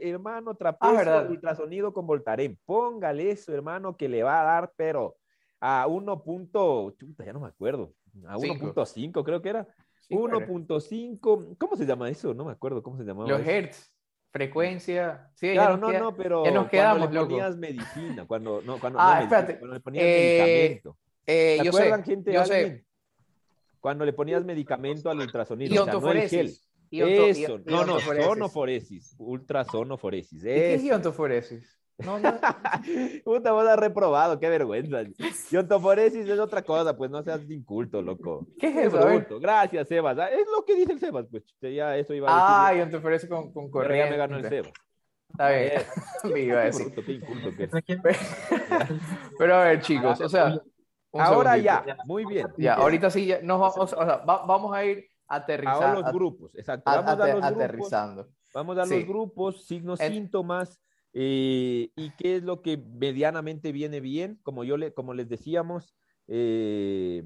[0.00, 2.56] Hermano, trapecio, ah, ultrasonido con Voltaren.
[2.64, 5.16] Póngale eso, hermano, que le va a dar, pero
[5.60, 6.22] a 1.
[6.96, 7.92] Chuta, ya no me acuerdo.
[8.28, 9.66] A 1.5 creo que era.
[10.08, 12.32] 1.5, ¿cómo se llama eso?
[12.32, 13.28] No me acuerdo cómo se llamaba.
[13.28, 13.92] Los hertz,
[14.30, 15.32] frecuencia.
[15.34, 19.00] Sí, claro, no, no, pero ya nos quedamos, cuando le ponías medicina, cuando, no, cuando,
[19.00, 19.58] ah, espérate.
[19.58, 20.98] cuando le ponías eh, medicamento.
[21.26, 22.32] Eh, yo acuerdan, sé, gente?
[22.32, 22.85] Yo sé.
[23.80, 26.52] Cuando le ponías medicamento al ultrasonido, y o sea, no el gel.
[26.90, 30.42] Eso, no, no, sonoforesis, ultrasonoforesis.
[30.42, 31.76] ¿Qué es iontoforesis?
[31.98, 32.38] No, no.
[33.24, 35.02] Puta, vos has reprobado, qué vergüenza.
[35.50, 38.46] Iontoforesis es otra cosa, pues no seas inculto, loco.
[38.58, 39.40] ¿Qué es eso?
[39.40, 40.18] Gracias, Sebas.
[40.18, 42.78] Ah, es lo que dice el Sebas, pues ya eso iba a decir.
[42.78, 44.04] Ah, iontoforesis con, con corriente.
[44.04, 44.72] ya me ganó el Sebas.
[45.30, 45.82] Está bien.
[46.32, 46.92] me iba a decir.
[46.94, 47.68] Qué inculto que
[49.38, 50.60] Pero a ver, chicos, o sea.
[51.18, 52.48] Ahora ya, muy bien.
[52.56, 55.86] Ya, ahorita sí, ya, nos vamos, o sea, vamos a ir aterrizando.
[55.86, 56.90] Ahora los grupos, exacto.
[56.90, 58.22] Vamos a, a los aterrizando.
[58.24, 60.80] Grupos, vamos a los grupos, signos, síntomas
[61.18, 64.38] eh, ¿Y qué es lo que medianamente viene bien?
[64.42, 65.94] Como, yo le, como les decíamos,
[66.28, 67.24] eh,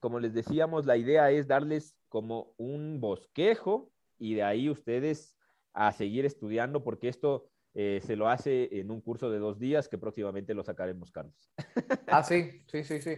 [0.00, 5.34] como les decíamos, la idea es darles como un bosquejo y de ahí ustedes
[5.72, 9.88] a seguir estudiando porque esto eh, se lo hace en un curso de dos días
[9.88, 11.50] que próximamente lo sacaremos, Carlos.
[12.06, 13.16] Ah, sí, sí, sí, sí.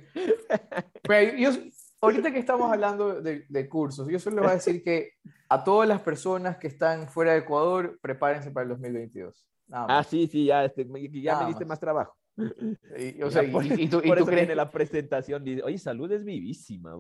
[1.03, 1.51] Pero yo,
[2.01, 5.14] ahorita que estamos hablando de, de, cursos, yo solo voy a decir que
[5.49, 10.27] a todas las personas que están fuera de Ecuador, prepárense para el 2022 ah, sí,
[10.27, 12.17] sí, ya, este, ya me diste más trabajo.
[12.99, 16.25] Y, o sea, por, y, tú, y tú crees la presentación dice, oye, salud es
[16.25, 16.97] vivísima.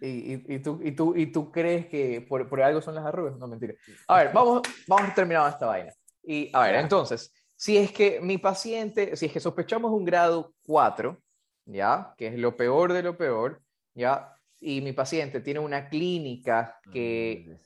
[0.00, 3.36] Y, y, tú, y, tú, y tú crees que por, por algo son las arrugas,
[3.38, 3.74] no mentira.
[4.06, 5.92] A ver, vamos, vamos a terminar esta vaina.
[6.30, 10.52] Y a ver, entonces, si es que mi paciente, si es que sospechamos un grado
[10.66, 11.18] 4,
[11.64, 12.12] ¿ya?
[12.18, 13.62] Que es lo peor de lo peor,
[13.94, 14.36] ¿ya?
[14.60, 17.56] Y mi paciente tiene una clínica que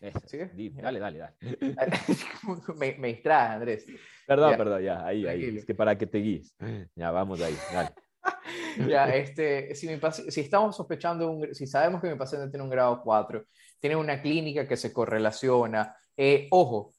[0.74, 1.34] Dale, dale, dale.
[2.76, 3.86] me, me distrae, Andrés.
[4.26, 5.56] Perdón, perdón, ya, ahí, ahí.
[5.56, 6.54] Es que para que te guíes.
[6.94, 7.94] Ya, vamos ahí, dale.
[8.90, 12.68] ya, este, si, mi si estamos sospechando, un, si sabemos que mi paciente tiene un
[12.68, 13.42] grado 4,
[13.80, 16.92] tiene una clínica que se correlaciona, eh, ojo,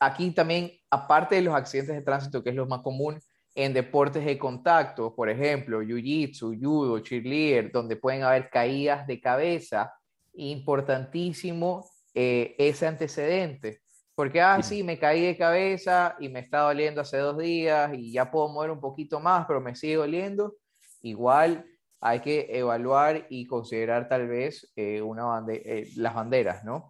[0.00, 3.20] aquí también, aparte de los accidentes de tránsito, que es lo más común,
[3.54, 9.92] en deportes de contacto, por ejemplo, jiu-jitsu, judo, cheerleader, donde pueden haber caídas de cabeza,
[10.34, 13.82] importantísimo eh, ese antecedente.
[14.14, 18.12] Porque, ah, sí, me caí de cabeza y me está doliendo hace dos días y
[18.12, 20.56] ya puedo mover un poquito más, pero me sigue doliendo.
[21.02, 21.64] Igual
[22.00, 26.89] hay que evaluar y considerar tal vez eh, una eh, las banderas, ¿no?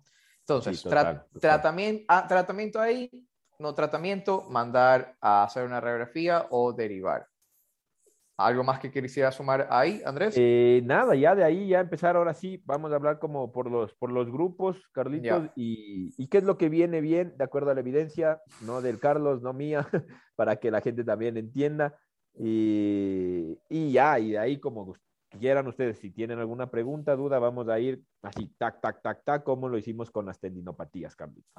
[0.51, 0.83] Entonces,
[1.41, 3.29] Tratamiento, ah, tratamiento ahí,
[3.61, 7.27] no tratamiento, mandar a hacer una radiografía o derivar.
[8.37, 10.35] ¿Algo más que quisiera sumar ahí, Andrés?
[10.39, 13.95] Eh, nada, ya de ahí, ya empezar ahora sí, vamos a hablar como por los,
[13.95, 17.75] por los grupos, Carlitos, y, y, qué es lo que viene bien, de acuerdo a
[17.75, 19.87] la evidencia, no del Carlos, no mía,
[20.37, 21.99] para que la gente también entienda.
[22.35, 24.95] Y, y ya, y de ahí como
[25.38, 29.45] quieran ustedes, si tienen alguna pregunta, duda, vamos a ir así, tac, tac, tac, tac,
[29.45, 31.51] como lo hicimos con las tendinopatías, Carlitos.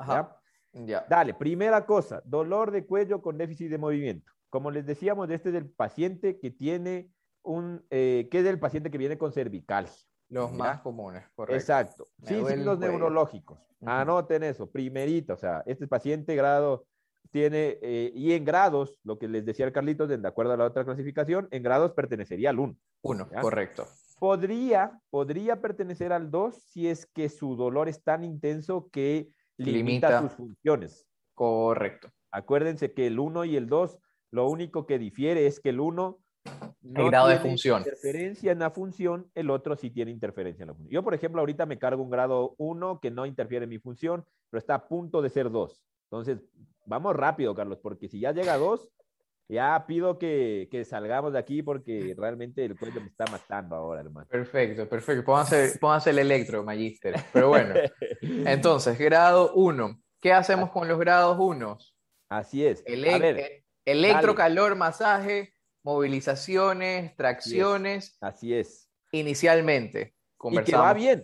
[1.10, 4.32] Dale, primera cosa, dolor de cuello con déficit de movimiento.
[4.50, 7.12] Como les decíamos, este es el paciente que tiene
[7.44, 10.08] un, eh, que es el paciente que viene con cervicalgia.
[10.30, 11.60] Los más comunes, correcto.
[11.60, 12.08] Exacto.
[12.24, 13.60] Sí, signos neurológicos.
[13.82, 16.86] Anoten eso, primerito, o sea, este paciente grado
[17.32, 20.66] tiene, eh, y en grados, lo que les decía el Carlitos, de acuerdo a la
[20.66, 22.76] otra clasificación, en grados pertenecería al 1.
[23.04, 23.88] 1, correcto.
[24.20, 30.10] Podría, podría pertenecer al 2 si es que su dolor es tan intenso que limita,
[30.10, 30.22] limita.
[30.22, 31.08] sus funciones.
[31.34, 32.10] Correcto.
[32.32, 33.98] Acuérdense que el 1 y el 2
[34.32, 36.20] lo único que difiere es que el uno
[36.82, 37.80] no grado tiene de función.
[37.80, 40.94] interferencia en la función, el otro sí tiene interferencia en la función.
[40.94, 44.26] Yo, por ejemplo, ahorita me cargo un grado 1 que no interfiere en mi función,
[44.50, 45.84] pero está a punto de ser 2.
[46.10, 46.44] Entonces,
[46.86, 48.89] vamos rápido, Carlos, porque si ya llega a 2,
[49.50, 54.02] ya pido que, que, salgamos de aquí porque realmente el cuello me está matando ahora,
[54.02, 54.28] hermano.
[54.30, 55.26] Perfecto, perfecto.
[55.26, 57.15] Pónganse, pónganse el electro, Magister.
[57.34, 57.76] Pero bueno,
[58.22, 60.02] entonces, grado 1.
[60.22, 61.78] ¿Qué hacemos con los grados 1?
[62.30, 62.84] Así es.
[62.86, 68.17] El, a ver, Electrocalor, masaje, movilizaciones, tracciones.
[68.22, 68.89] Así es.
[69.12, 70.15] Inicialmente.
[70.44, 71.24] Y que va bien.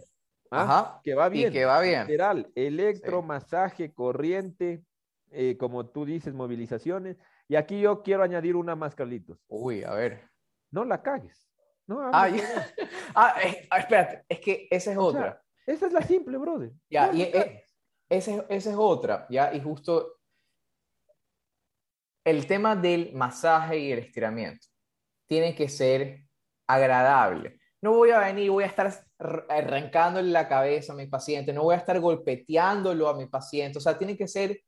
[0.52, 0.62] ¿ah?
[0.62, 1.02] Ajá.
[1.04, 1.50] Que va bien.
[1.50, 2.08] Y que va bien.
[2.08, 2.52] Literal.
[2.56, 4.84] Electro, masaje, corriente,
[5.32, 7.18] eh, como tú dices, movilizaciones.
[7.48, 9.40] Y aquí yo quiero añadir una más, Carlitos.
[9.48, 10.30] Uy, a ver.
[10.72, 11.48] No la cagues.
[11.88, 12.28] No, ah, ah,
[13.16, 15.42] ah, espérate, es que esa es otra.
[15.66, 16.74] esa es la simple, brother.
[16.90, 17.63] Ya, y e,
[18.10, 20.18] esa es otra, ya, y justo
[22.26, 24.68] el tema del masaje y el estiramiento
[25.28, 26.26] tiene que ser
[26.68, 27.60] agradable.
[27.82, 28.92] No voy a venir, voy a estar
[29.48, 33.82] arrancándole la cabeza a mi paciente, no voy a estar golpeteándolo a mi paciente, o
[33.82, 34.60] sea, tiene que ser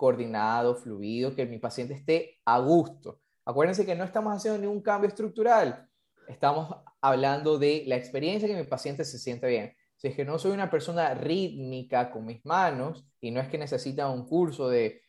[0.00, 3.20] coordinado, fluido, que mi paciente esté a gusto.
[3.44, 5.86] Acuérdense que no estamos haciendo ningún cambio estructural,
[6.26, 9.76] estamos hablando de la experiencia que mi paciente se siente bien.
[9.96, 13.58] Si es que no soy una persona rítmica con mis manos y no es que
[13.58, 15.02] necesita un curso de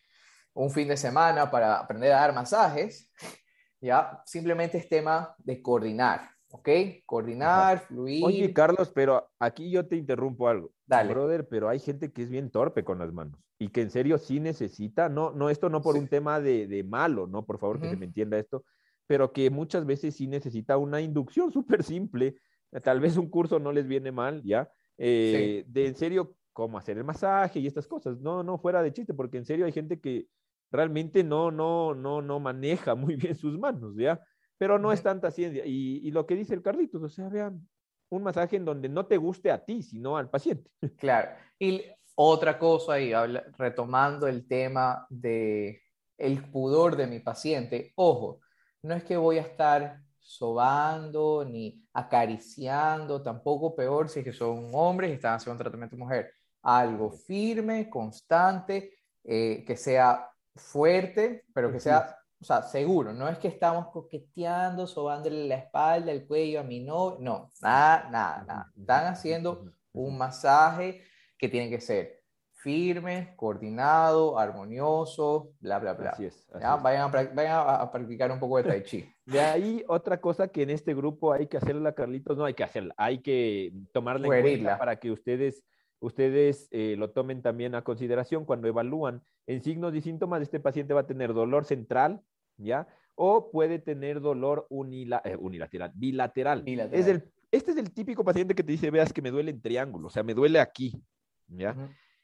[0.54, 3.10] un fin de semana para aprender a dar masajes,
[3.80, 6.70] ya simplemente es tema de coordinar, ¿ok?
[7.06, 8.24] Coordinar, fluir.
[8.24, 10.72] Oye, Carlos, pero aquí yo te interrumpo algo.
[10.86, 11.14] Dale.
[11.14, 14.18] Brother, pero hay gente que es bien torpe con las manos y que en serio
[14.18, 17.90] sí necesita, no, no esto no por un tema de, malo, no, por favor, que
[17.90, 18.66] se me entienda esto,
[19.06, 22.38] pero que muchas veces sí necesita una inducción súper simple,
[22.82, 24.68] tal vez un curso no les viene mal, ¿ya?
[24.98, 28.92] Eh, de en serio cómo hacer el masaje y estas cosas, no, no fuera de
[28.94, 30.26] chiste, porque en serio hay gente que
[30.72, 34.20] realmente no, no, no, no maneja muy bien sus manos, ¿ya?
[34.62, 35.64] Pero no es tanta ciencia.
[35.66, 37.68] Y, lo que dice el Carlitos, o sea, vean,
[38.10, 40.70] un masaje en donde no te guste a ti, sino al paciente.
[41.00, 41.32] Claro.
[41.58, 41.82] Y
[42.14, 43.12] otra cosa, y
[43.58, 45.82] retomando el tema de
[46.16, 48.42] el pudor de mi paciente, ojo,
[48.84, 54.70] no es que voy a estar sobando ni acariciando, tampoco peor si es que son
[54.74, 56.34] hombres y están haciendo un tratamiento de mujer.
[56.62, 58.94] Algo firme, constante,
[59.24, 63.14] eh, que sea fuerte, pero que sea, o sea, seguro.
[63.14, 68.10] No es que estamos coqueteando, sobándole la espalda, el cuello a mi no, no, nada,
[68.10, 68.72] nada, nada.
[68.76, 71.04] Están haciendo un masaje
[71.38, 72.22] que tiene que ser
[72.56, 76.10] firme, coordinado, armonioso, bla, bla, bla.
[76.12, 76.48] Así es.
[76.52, 79.08] Vayan, a, a, practicar un poco de tai chi.
[79.26, 82.64] De ahí otra cosa que en este grupo hay que hacerla, Carlitos, no hay que
[82.64, 85.64] hacerla, hay que tomarla en cuenta para que ustedes
[86.02, 90.94] ustedes eh, lo tomen también a consideración cuando evalúan en signos y síntomas, este paciente
[90.94, 92.22] va a tener dolor central,
[92.58, 92.88] ¿ya?
[93.16, 96.64] O puede tener dolor eh, unilateral, bilateral.
[96.68, 99.62] Es el, este es el típico paciente que te dice, veas que me duele en
[99.62, 101.04] triángulo, o sea, me duele aquí,
[101.48, 101.76] ¿ya?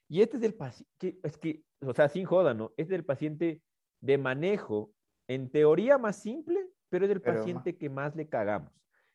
[0.07, 2.71] Y este es el paciente, es que, o sea, sin joda, ¿no?
[2.77, 3.61] Este es el paciente
[3.99, 4.91] de manejo,
[5.27, 8.71] en teoría más simple, pero es el paciente que más le cagamos.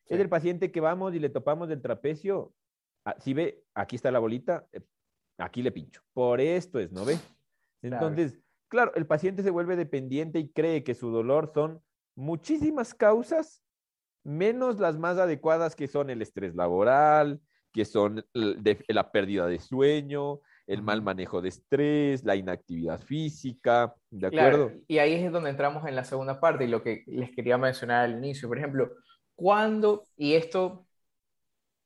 [0.06, 2.52] Es el paciente que vamos y le topamos del trapecio
[3.04, 4.80] Ah, si ve, aquí está la bolita, eh,
[5.38, 6.02] aquí le pincho.
[6.12, 7.18] Por esto es, ¿no ve?
[7.82, 8.38] Entonces,
[8.72, 8.92] claro.
[8.94, 11.82] el paciente se vuelve dependiente y cree que su dolor son
[12.16, 13.62] muchísimas causas,
[14.24, 17.38] menos las más adecuadas que son el estrés laboral,
[17.70, 24.26] que son la pérdida de sueño, el mal manejo de estrés, la inactividad física, ¿de
[24.26, 24.72] acuerdo?
[24.88, 28.04] y ahí es donde entramos en la segunda parte y lo que les quería mencionar
[28.04, 28.48] al inicio.
[28.48, 28.90] Por ejemplo,
[29.34, 30.86] cuando, y esto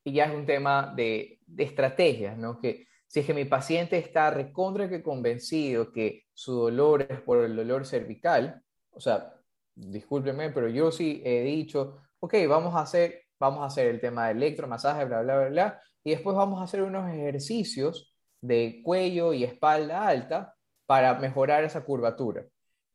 [0.05, 2.61] ya es un tema de, de estrategias, ¿no?
[2.61, 7.45] Que si es que mi paciente está recontra que convencido que su dolor es por
[7.45, 9.35] el dolor cervical, o sea,
[9.75, 14.27] discúlpenme, pero yo sí he dicho, ok, vamos a hacer, vamos a hacer el tema
[14.27, 19.33] de electromasaje, bla, bla, bla, bla, y después vamos a hacer unos ejercicios de cuello
[19.33, 20.55] y espalda alta
[20.87, 22.45] para mejorar esa curvatura.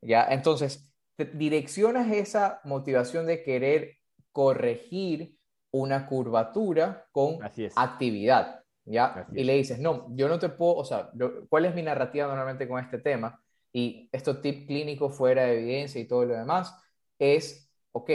[0.00, 0.26] ¿ya?
[0.30, 0.90] Entonces,
[1.34, 3.98] direccionas esa motivación de querer
[4.32, 5.36] corregir
[5.70, 7.38] una curvatura con
[7.76, 9.26] actividad, ¿ya?
[9.32, 11.10] Y le dices, no, yo no te puedo, o sea,
[11.48, 13.40] ¿cuál es mi narrativa normalmente con este tema?
[13.72, 16.74] Y esto tip clínico fuera de evidencia y todo lo demás,
[17.18, 18.10] es, ok,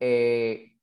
[0.00, 0.76] eh,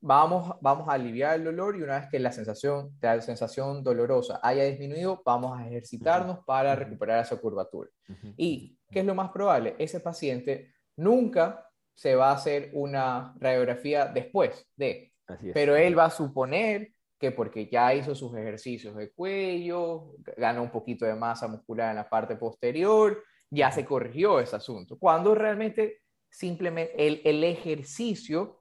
[0.00, 4.40] vamos, vamos a aliviar el dolor y una vez que la sensación, la sensación dolorosa
[4.42, 7.90] haya disminuido, vamos a ejercitarnos para recuperar esa curvatura.
[8.36, 9.74] ¿Y qué es lo más probable?
[9.78, 15.12] Ese paciente nunca se va a hacer una radiografía después de,
[15.54, 20.70] pero él va a suponer que porque ya hizo sus ejercicios de cuello, ganó un
[20.70, 26.02] poquito de masa muscular en la parte posterior, ya se corrigió ese asunto, cuando realmente
[26.28, 28.60] simplemente el, el ejercicio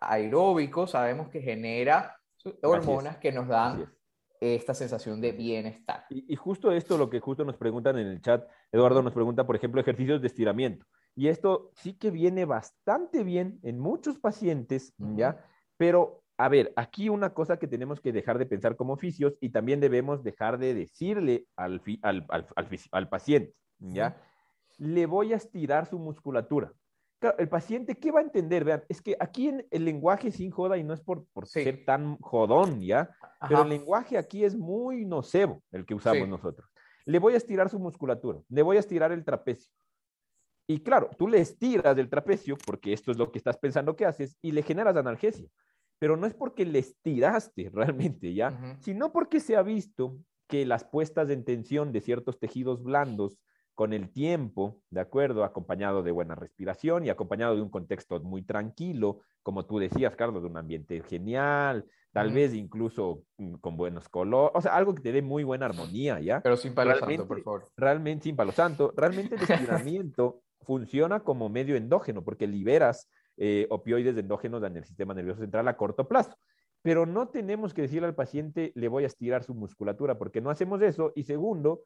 [0.00, 2.16] aeróbico sabemos que genera
[2.62, 3.92] hormonas que nos dan
[4.40, 6.04] esta sensación de bienestar.
[6.10, 9.46] Y, y, justo esto, lo que justo nos preguntan en el chat, Eduardo nos pregunta,
[9.46, 10.84] por ejemplo, ejercicios de estiramiento.
[11.14, 15.44] Y esto sí que viene bastante bien en muchos pacientes, ¿ya?
[15.76, 19.50] Pero, a ver, aquí una cosa que tenemos que dejar de pensar como oficios y
[19.50, 24.20] también debemos dejar de decirle al, al, al, al paciente, ¿ya?
[24.78, 26.72] Le voy a estirar su musculatura
[27.38, 28.64] el paciente, ¿qué va a entender?
[28.64, 31.84] Vean, es que aquí en el lenguaje sin joda, y no es por, por ser
[31.84, 33.10] tan jodón, ¿ya?
[33.48, 36.68] Pero el lenguaje aquí es muy nocebo, el que usamos nosotros.
[37.04, 39.72] Le voy a estirar su musculatura, le voy a estirar el trapecio.
[40.66, 44.06] Y claro, tú le estiras el trapecio, porque esto es lo que estás pensando que
[44.06, 45.48] haces, y le generas analgesia.
[46.02, 48.76] Pero no es porque le estiraste realmente, ¿ya?
[48.80, 53.38] Sino porque se ha visto que las puestas en tensión de ciertos tejidos blandos
[53.76, 55.44] con el tiempo, ¿de acuerdo?
[55.44, 60.42] Acompañado de buena respiración y acompañado de un contexto muy tranquilo, como tú decías, Carlos,
[60.42, 65.02] de un ambiente genial, tal vez incluso mm, con buenos colores, o sea, algo que
[65.02, 66.40] te dé muy buena armonía, ¿ya?
[66.40, 67.68] Pero sin palo santo, por favor.
[67.76, 73.08] Realmente, sin palo santo, realmente el estiramiento funciona como medio endógeno, porque liberas
[73.44, 76.38] eh, opioides endógenos en el sistema nervioso central a corto plazo.
[76.80, 80.48] Pero no tenemos que decirle al paciente, le voy a estirar su musculatura, porque no
[80.48, 81.12] hacemos eso.
[81.16, 81.82] Y segundo,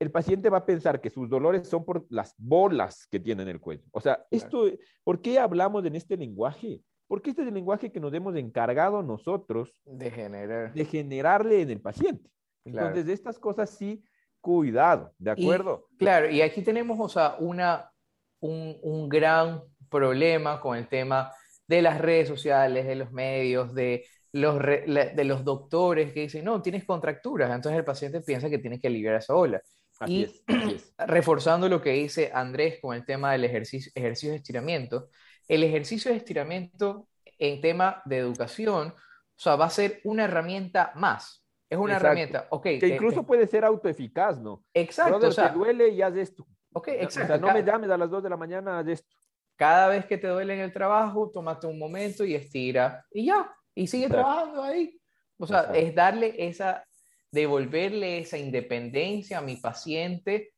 [0.00, 3.48] el paciente va a pensar que sus dolores son por las bolas que tiene en
[3.48, 3.84] el cuello.
[3.92, 4.64] O sea, esto,
[5.04, 6.82] ¿por qué hablamos en este lenguaje?
[7.06, 10.74] Porque este es el lenguaje que nos hemos encargado nosotros de, generar.
[10.74, 12.28] de generarle en el paciente.
[12.64, 14.02] Entonces, de estas cosas sí,
[14.40, 15.86] cuidado, ¿de acuerdo?
[15.96, 17.92] claro, y aquí tenemos, o sea, una,
[18.40, 21.32] un, gran problema con el tema
[21.66, 26.62] de las redes sociales, de los medios, de los, de los doctores que dicen, no,
[26.62, 29.62] tienes contracturas, entonces el paciente piensa que tiene que aliviar esa ola
[30.06, 30.42] y
[30.98, 35.08] reforzando lo que dice Andrés con el tema del ejercicio, ejercicio de estiramiento,
[35.48, 37.08] el ejercicio de estiramiento
[37.38, 41.44] en tema de educación, o sea, va a ser una herramienta más.
[41.70, 42.62] Es una herramienta, ok.
[42.62, 44.64] Que incluso eh, puede ser autoeficaz, ¿no?
[44.72, 45.28] Exacto.
[45.28, 46.46] o sea, te duele y haz esto.
[46.72, 47.34] Ok, exacto.
[47.34, 49.16] O sea, no me llames a las 2 de la mañana, haz esto.
[49.58, 53.54] Cada vez que te duele en el trabajo, tómate un momento y estira y ya,
[53.74, 54.98] y sigue trabajando ahí.
[55.36, 56.82] O sea, es darle esa
[57.30, 60.52] devolverle esa independencia a mi paciente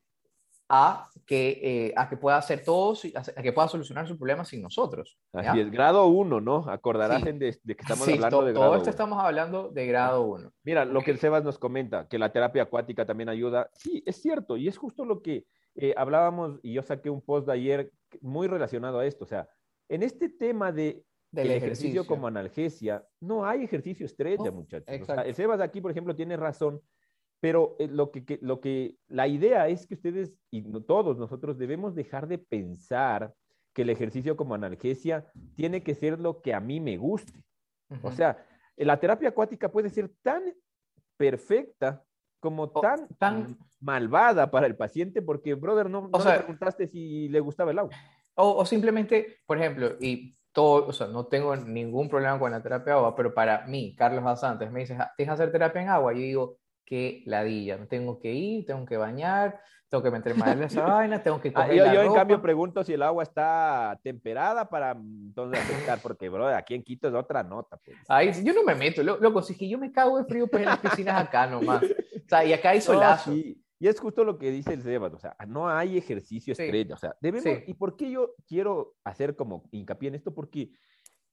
[0.73, 4.63] a que, eh, a que pueda hacer todo, a que pueda solucionar su problema sin
[4.63, 5.19] nosotros.
[5.33, 6.59] Así es, grado 1, ¿no?
[6.69, 10.53] Acordarás de, que estamos hablando de grado Todo esto estamos hablando de grado 1.
[10.63, 13.69] Mira, lo que el Sebas nos comenta, que la terapia acuática también ayuda.
[13.73, 15.45] Sí, es cierto, y es justo lo que
[15.75, 19.25] eh, hablábamos, y yo saqué un post de ayer muy relacionado a esto.
[19.25, 19.49] O sea,
[19.89, 22.07] en este tema de del ejercicio.
[22.07, 23.05] como analgesia.
[23.21, 24.89] No hay ejercicio estrella, muchachos.
[24.89, 26.81] el Sebas aquí, por ejemplo, tiene razón,
[27.41, 31.95] pero eh, lo que, lo que, la idea es que ustedes y todos nosotros debemos
[31.95, 33.33] dejar de pensar
[33.73, 37.45] que el ejercicio como analgesia tiene que ser lo que a mí me guste.
[38.03, 38.45] O sea,
[38.77, 40.43] la terapia acuática puede ser tan
[41.17, 42.05] perfecta
[42.41, 47.41] como tan, tan malvada para el paciente, porque, brother, no, no le preguntaste si le
[47.41, 47.95] gustaba el agua.
[48.35, 52.63] O, o, simplemente, por ejemplo, y todo, o sea, no tengo ningún problema con la
[52.63, 55.83] terapia de agua, pero para mí, Carlos Basantes, me dice, ah, ¿tienes que hacer terapia
[55.83, 56.13] en agua?
[56.13, 59.61] Yo digo, qué ladilla, no tengo que ir, tengo que bañar,
[59.91, 62.41] tengo que meter más en esa vaina, tengo que ah, coger Yo, yo en cambio
[62.41, 67.15] pregunto si el agua está temperada para entonces aceptar, porque bro, aquí en Quito es
[67.15, 67.77] otra nota.
[67.85, 67.99] Pues.
[68.09, 70.63] Ahí, yo no me meto, loco, si es que yo me cago de frío pues
[70.63, 71.83] en las piscinas acá nomás.
[71.83, 73.33] O sea, y acá hay solazo.
[73.33, 76.99] Y es justo lo que dice el Sebas, o sea, no hay ejercicio estrella, o
[76.99, 80.35] sea, debemos, ¿y por qué yo quiero hacer como hincapié en esto?
[80.35, 80.71] Porque,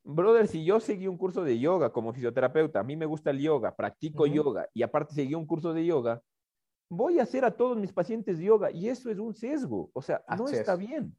[0.01, 3.39] brother, si yo seguí un curso de yoga como fisioterapeuta, a mí me gusta el
[3.39, 6.21] yoga, practico yoga y aparte seguí un curso de yoga,
[6.89, 10.23] voy a hacer a todos mis pacientes yoga y eso es un sesgo, o sea,
[10.37, 11.15] no está bien.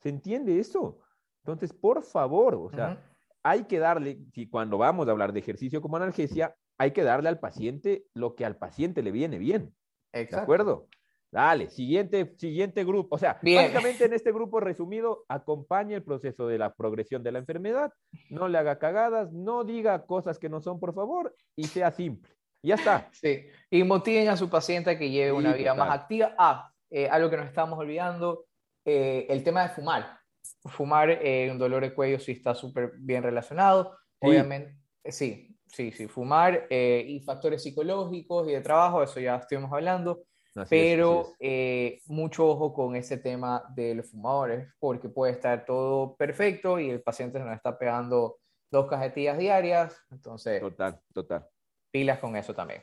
[0.00, 1.00] ¿Se entiende eso?
[1.42, 3.02] Entonces, por favor, o sea,
[3.42, 7.28] hay que darle, si cuando vamos a hablar de ejercicio como analgesia, hay que darle
[7.28, 9.74] al paciente lo que al paciente le viene bien.
[10.12, 10.36] Exacto.
[10.36, 10.88] ¿De acuerdo?
[11.30, 13.16] Dale, siguiente, siguiente grupo.
[13.16, 17.38] O sea, básicamente en este grupo resumido, acompañe el proceso de la progresión de la
[17.38, 17.92] enfermedad,
[18.30, 22.37] no le haga cagadas, no diga cosas que no son, por favor, y sea simple.
[22.62, 23.08] Ya está.
[23.12, 26.34] Sí, y motiven a su paciente a que lleve una vida más activa.
[26.38, 28.46] Ah, eh, algo que nos estamos olvidando,
[28.84, 30.18] eh, el tema de fumar.
[30.64, 33.96] Fumar, eh, un dolor de cuello sí está súper bien relacionado.
[34.20, 40.24] Obviamente, sí, sí, sí, fumar y factores psicológicos y de trabajo, eso ya estuvimos hablando
[40.68, 46.78] pero eh, mucho ojo con ese tema de los fumadores, porque puede estar todo perfecto
[46.78, 48.38] y el paciente se nos está pegando
[48.70, 50.60] dos cajetillas diarias, entonces...
[50.60, 51.46] Total, total.
[51.90, 52.82] Pilas con eso también.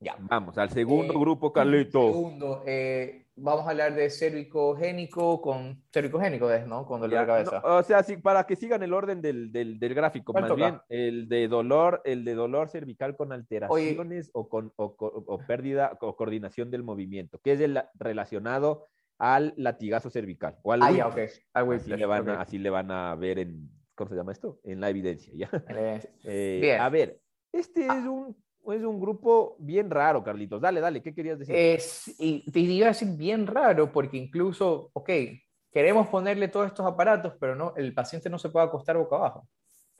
[0.00, 0.16] Ya.
[0.18, 2.12] Vamos al segundo eh, grupo, Carlito.
[2.12, 6.84] Segundo, eh, vamos a hablar de cervicogénico con cervicogénico, ¿no?
[6.84, 7.62] Con dolor de cabeza.
[7.64, 11.28] o sea, sí, para que sigan el orden del, del, del gráfico, más bien el
[11.28, 16.70] de dolor, el de dolor cervical con alteraciones o con o, o, pérdida o coordinación
[16.70, 18.84] del movimiento, que es el relacionado
[19.18, 21.28] al latigazo cervical o al ah, ya, okay.
[21.54, 24.60] así, le van a, así le van a ver en, ¿cómo se llama esto?
[24.62, 25.50] En la evidencia, ¿ya?
[26.24, 26.80] Eh, bien.
[26.80, 27.18] A ver,
[27.50, 27.98] este ah.
[27.98, 28.36] es un
[28.72, 30.60] es un grupo bien raro, Carlitos.
[30.60, 31.54] Dale, dale, ¿qué querías decir?
[31.54, 35.10] Es, y te iba a decir bien raro, porque incluso, ok,
[35.70, 39.48] queremos ponerle todos estos aparatos, pero no, el paciente no se puede acostar boca abajo.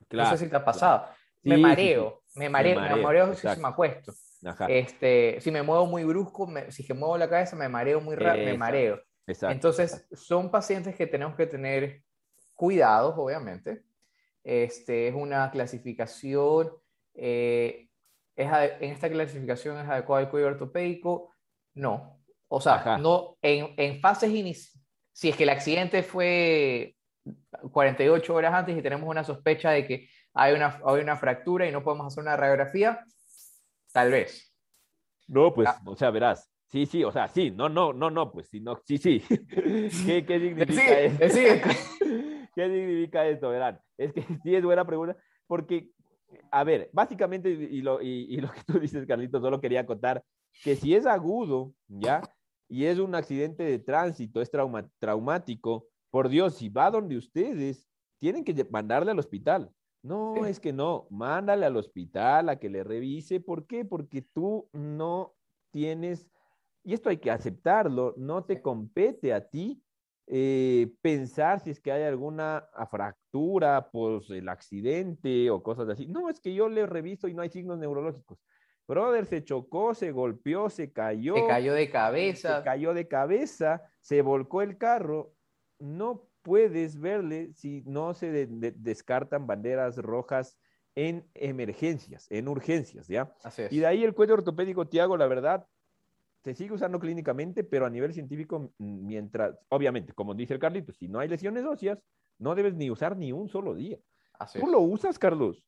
[0.09, 1.07] Claro, no sé si te ha pasado.
[1.43, 4.13] me, mareo, me, mareo, me mareo, si me acuesto.
[4.69, 8.47] Este, si me muevo muy brusco, si me muevo la cabeza, me mareo muy rápido,
[8.47, 9.01] me mareo.
[9.27, 9.53] Exacto.
[9.53, 12.03] Entonces, son pacientes que tenemos que tener
[12.55, 13.83] cuidados, obviamente.
[14.45, 16.71] Este, es una clasificación
[17.15, 17.86] eh,
[18.37, 21.33] en esta clasificación es adecuado el cuello ortopédico?
[21.75, 22.21] No.
[22.49, 24.81] O sea, no, en, en fases iniciales,
[25.13, 26.95] si es que el accidente fue
[27.73, 31.73] 48 horas antes y tenemos una sospecha de que hay una, hay una fractura y
[31.73, 33.05] no podemos hacer una radiografía,
[33.93, 34.55] tal vez.
[35.27, 35.81] No, pues, ah.
[35.87, 36.53] o sea, verás.
[36.69, 39.21] Sí, sí, o sea, sí, no, no, no, no, pues, sí, no, sí, sí.
[40.07, 41.29] ¿Qué, qué significa esto?
[41.31, 41.45] Sí.
[42.55, 43.51] ¿Qué significa esto?
[43.51, 45.17] Verán, es que sí es buena pregunta,
[45.47, 45.91] porque
[46.51, 50.25] a ver, básicamente, y lo, y, lo que tú dices, Carlitos, solo quería contar
[50.63, 52.23] que si es agudo, ¿ya?
[52.69, 54.51] Y es un accidente de tránsito, es
[54.99, 57.87] traumático, por Dios, si va donde ustedes,
[58.19, 59.71] tienen que mandarle al hospital.
[60.03, 63.41] No, es que no, mándale al hospital a que le revise.
[63.41, 63.85] ¿Por qué?
[63.85, 65.35] Porque tú no
[65.73, 66.29] tienes,
[66.85, 69.83] y esto hay que aceptarlo, no te compete a ti
[70.29, 72.69] eh, pensar si es que hay alguna
[73.37, 76.07] fractura por el accidente o cosas así.
[76.07, 78.39] No, es que yo le reviso y no hay signos neurológicos.
[78.89, 81.35] Brother se chocó, se golpeó, se cayó.
[81.35, 82.59] Se cayó de cabeza.
[82.59, 85.33] Se cayó de cabeza, se volcó el carro.
[85.79, 90.57] No puedes verle si no se descartan banderas rojas
[90.95, 93.35] en emergencias, en urgencias, ¿ya?
[93.71, 95.67] Y de ahí el cuello ortopédico, Tiago, la verdad,
[96.47, 101.09] se sigue usando clínicamente, pero a nivel científico, mientras, obviamente, como dice el Carlito, si
[101.09, 101.99] no hay lesiones óseas,
[102.39, 103.99] no debes ni usar ni un solo día.
[104.53, 105.65] ¿Tú lo usas, Carlos?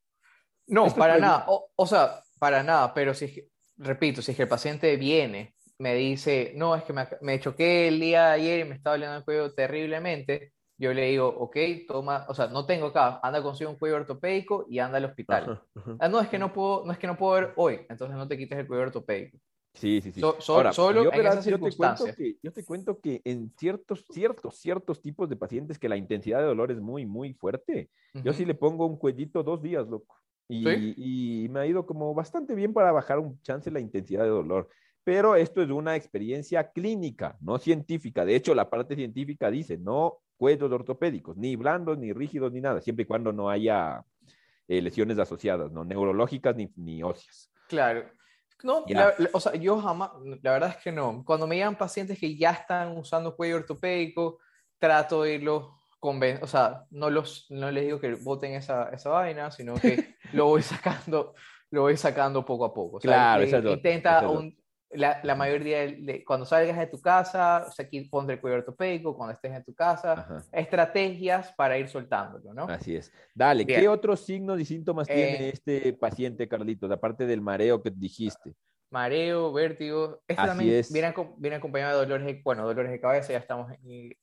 [0.68, 1.46] No, para nada.
[1.74, 3.44] O, sea, para nada, pero si,
[3.76, 7.88] repito, si es que el paciente viene, me dice, no, es que me, me choqué
[7.88, 11.56] el día de ayer y me estaba doliendo el cuello terriblemente, yo le digo, ok,
[11.88, 15.60] toma, o sea, no tengo acá, anda consigo un cuello ortopédico y anda al hospital.
[15.98, 18.28] Ah, no, es que no puedo, no es que no puedo ver hoy, entonces no
[18.28, 19.38] te quites el cuello ortopédico.
[19.78, 20.20] Sí, sí, sí.
[20.40, 24.56] solo yo, en esas yo te, cuento que, yo te cuento que en ciertos, ciertos,
[24.56, 28.44] ciertos tipos de pacientes que la intensidad de dolor es muy, muy fuerte, yo sí
[28.44, 30.16] le pongo un cuellito dos días, loco.
[30.48, 34.30] Y, y, me ha ido como bastante bien para bajar un chance la intensidad de
[34.30, 34.68] dolor.
[35.04, 38.24] Pero esto es una experiencia clínica, no científica.
[38.24, 42.80] De hecho, la parte científica dice, no cuellos ortopédicos, ni blandos, ni rígidos, ni nada,
[42.80, 44.04] siempre y cuando no haya
[44.66, 47.50] eh, lesiones asociadas, no neurológicas ni, ni óseas.
[47.68, 48.17] Claro.
[48.62, 48.84] No,
[49.32, 50.10] o sea, yo jamás,
[50.42, 51.22] la verdad es que no.
[51.24, 54.38] Cuando me llegan pacientes que ya están usando cuello ortopédico,
[54.78, 59.10] trato de irlos convencer, o sea, no, los, no les digo que voten esa, esa
[59.10, 61.34] vaina, sino que lo voy sacando,
[61.70, 62.98] lo voy sacando poco a poco.
[62.98, 64.56] claro, intenta un,
[64.90, 68.58] la, la mayoría de, cuando salgas de tu casa, o sea, aquí pondré el cuello
[68.58, 72.64] ortopédico, cuando estés en tu casa, estrategias para ir soltándolo, ¿no?
[72.64, 73.12] Así es.
[73.34, 77.90] Dale, ¿qué otros signos y síntomas tiene eh, este paciente, Carlitos, aparte del mareo que
[77.90, 78.54] dijiste?
[78.90, 83.38] Mareo, vértigo, este también Viene, viene, acompañado de dolores, de, bueno, dolores de cabeza, ya
[83.38, 84.16] estamos en...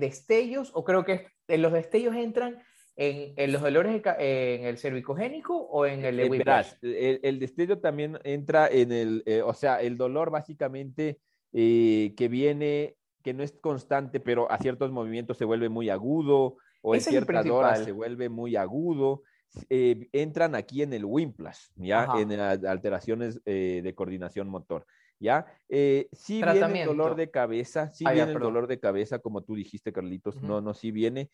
[0.00, 2.62] destellos, o creo que en los destellos entran
[2.96, 8.92] en, los dolores en el cervicogénico o en el de el, destello también entra en
[8.92, 11.18] el, eh, o sea, el dolor básicamente
[11.52, 16.58] eh, que viene que no es constante, pero a ciertos movimientos se vuelve muy agudo,
[16.82, 19.22] o en ciertas horas se vuelve muy agudo.
[19.70, 22.08] Eh, entran aquí en el Wimplas, ¿ya?
[22.18, 24.84] En alteraciones eh, de coordinación motor,
[25.20, 25.46] ¿ya?
[25.68, 29.42] Eh, sí viene el dolor de cabeza, sí ah, viene el dolor de cabeza, como
[29.42, 31.30] tú dijiste, Carlitos, no, no, sí viene,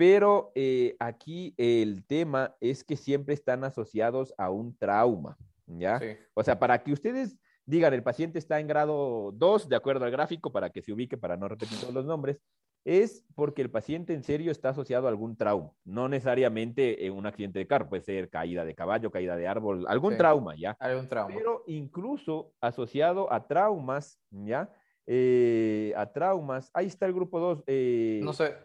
[0.00, 0.50] pero
[0.98, 5.36] aquí el tema es que siempre están asociados a un trauma,
[5.66, 6.00] ¿ya?
[6.32, 7.36] O sea, para que ustedes
[7.66, 11.18] digan, el paciente está en grado 2, de acuerdo al gráfico, para que se ubique,
[11.18, 12.40] para no repetir todos los nombres,
[12.82, 17.26] es porque el paciente en serio está asociado a algún trauma, no necesariamente en un
[17.26, 20.78] accidente de carro, puede ser caída de caballo, caída de árbol, algún trauma, ¿ya?
[20.80, 21.34] Algún trauma.
[21.36, 24.72] Pero incluso asociado a traumas, ¿ya?
[25.06, 27.64] Eh, a traumas, ahí está el grupo 2.
[27.66, 28.56] Eh, no sé,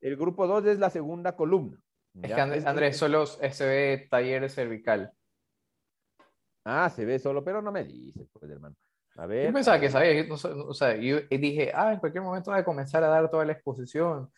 [0.00, 1.78] el grupo 2 es la segunda columna.
[2.22, 5.12] Es que Andrés, solo se ve taller cervical.
[6.64, 8.74] Ah, se ve solo, pero no me dice, pues, hermano.
[9.16, 9.46] A ver.
[9.46, 13.02] Yo pensaba que sabía, o sea, yo dije, ah, en cualquier momento va a comenzar
[13.04, 14.30] a dar toda la exposición.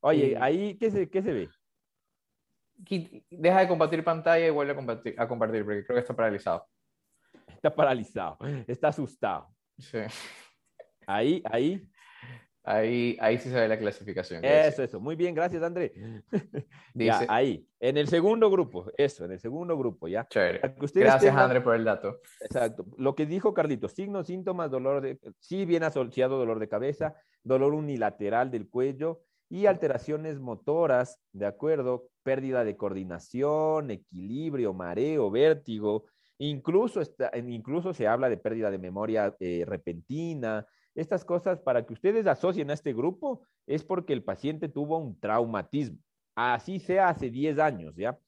[0.00, 1.48] Oye, ahí, ¿qué se, qué se ve?
[3.30, 6.66] Deja de compartir pantalla y vuelve a compartir, a compartir, porque creo que está paralizado.
[7.48, 9.48] Está paralizado, está asustado.
[9.78, 9.98] Sí.
[11.06, 11.88] Ahí, ahí.
[12.68, 14.44] Ahí, ahí sí se ve la clasificación.
[14.44, 14.98] Eso, eso.
[14.98, 15.92] Muy bien, gracias, André.
[16.94, 20.26] Dice, ahí, en el segundo grupo, eso, en el segundo grupo, ¿ya?
[20.26, 20.74] Chévere.
[20.96, 22.18] Gracias, André, por el dato.
[22.40, 22.84] Exacto.
[22.98, 27.14] Lo que dijo Carlitos, signos, síntomas, dolor de, sí bien asociado dolor de cabeza,
[27.44, 32.08] dolor unilateral del cuello y alteraciones motoras, ¿de acuerdo?
[32.24, 36.06] Pérdida de coordinación, equilibrio, mareo, vértigo,
[36.38, 40.66] incluso, está, incluso se habla de pérdida de memoria eh, repentina,
[40.96, 45.20] estas cosas para que ustedes asocien a este grupo es porque el paciente tuvo un
[45.20, 45.98] traumatismo,
[46.34, 48.18] así sea hace 10 años, ¿ya?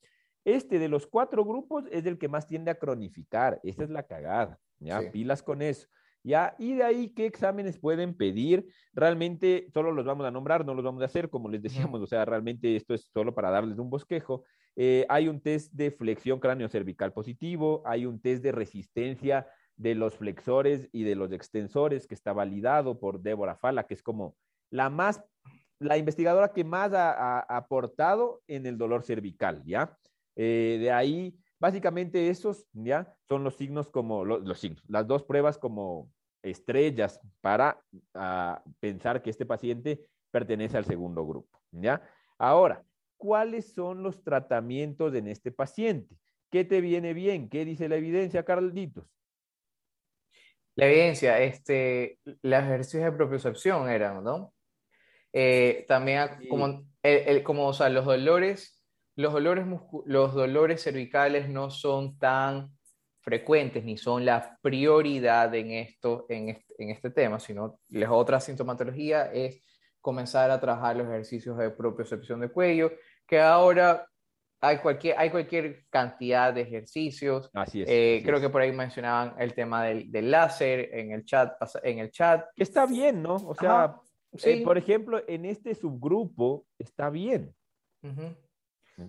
[0.44, 4.04] Este de los cuatro grupos es el que más tiende a cronificar, esa es la
[4.04, 5.10] cagada, ¿ya?
[5.10, 5.88] Pilas con eso.
[6.24, 6.54] ¿Ya?
[6.58, 8.66] Y de ahí, ¿qué exámenes pueden pedir?
[8.92, 12.06] Realmente solo los vamos a nombrar, no los vamos a hacer, como les decíamos, o
[12.06, 14.44] sea, realmente esto es solo para darles un bosquejo.
[14.74, 19.46] Eh, hay un test de flexión cráneo cervical positivo, hay un test de resistencia
[19.78, 24.02] de los flexores y de los extensores, que está validado por Débora Fala, que es
[24.02, 24.36] como
[24.70, 25.24] la más,
[25.78, 29.96] la investigadora que más ha, aportado en el dolor cervical, ¿ya?
[30.36, 33.14] Eh, de ahí, básicamente esos, ¿ya?
[33.28, 36.10] Son los signos como, los, signos, las dos pruebas como
[36.42, 37.80] estrellas para
[38.14, 42.02] ah, pensar que este paciente pertenece al segundo grupo, ¿ya?
[42.36, 42.84] Ahora,
[43.16, 46.16] ¿cuáles son los tratamientos en este paciente?
[46.50, 47.48] ¿Qué te viene bien?
[47.48, 49.17] ¿Qué dice la evidencia, Carlitos?
[50.78, 54.54] La evidencia, este, los ejercicios de propiocepción eran, ¿no?
[55.32, 58.80] Eh, también como, el, como, o sea, los dolores,
[59.16, 59.66] los dolores,
[60.06, 62.70] los dolores cervicales no son tan
[63.22, 68.38] frecuentes ni son la prioridad en esto, en este, en este tema, sino la otra
[68.38, 69.60] sintomatología es
[70.00, 72.92] comenzar a trabajar los ejercicios de propiocepción de cuello,
[73.26, 74.07] que ahora
[74.60, 77.50] hay cualquier, hay cualquier cantidad de ejercicios.
[77.54, 77.88] Así es.
[77.88, 81.56] Eh, creo que por ahí mencionaban el tema del, del, láser en el chat.
[81.82, 82.46] En el chat.
[82.56, 83.36] Está bien, ¿no?
[83.36, 83.96] O sea,
[84.44, 87.54] eh, por ejemplo, en este subgrupo está bien.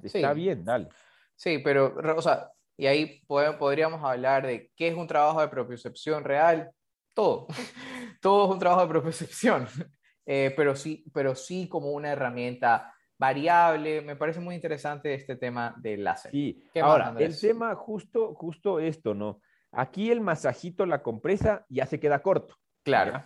[0.03, 0.89] Está bien, dale.
[1.35, 6.23] Sí, pero, o sea, y ahí podríamos hablar de qué es un trabajo de propiocepción
[6.23, 6.71] real.
[7.13, 7.47] Todo.
[8.21, 9.67] Todo es un trabajo de propiocepción.
[10.31, 14.01] Eh, pero, sí, pero sí como una herramienta variable.
[14.01, 16.31] Me parece muy interesante este tema del láser.
[16.31, 19.41] Sí, ahora, el tema justo, justo esto, ¿no?
[19.71, 22.55] Aquí el masajito, la compresa, ya se queda corto.
[22.83, 23.21] Claro.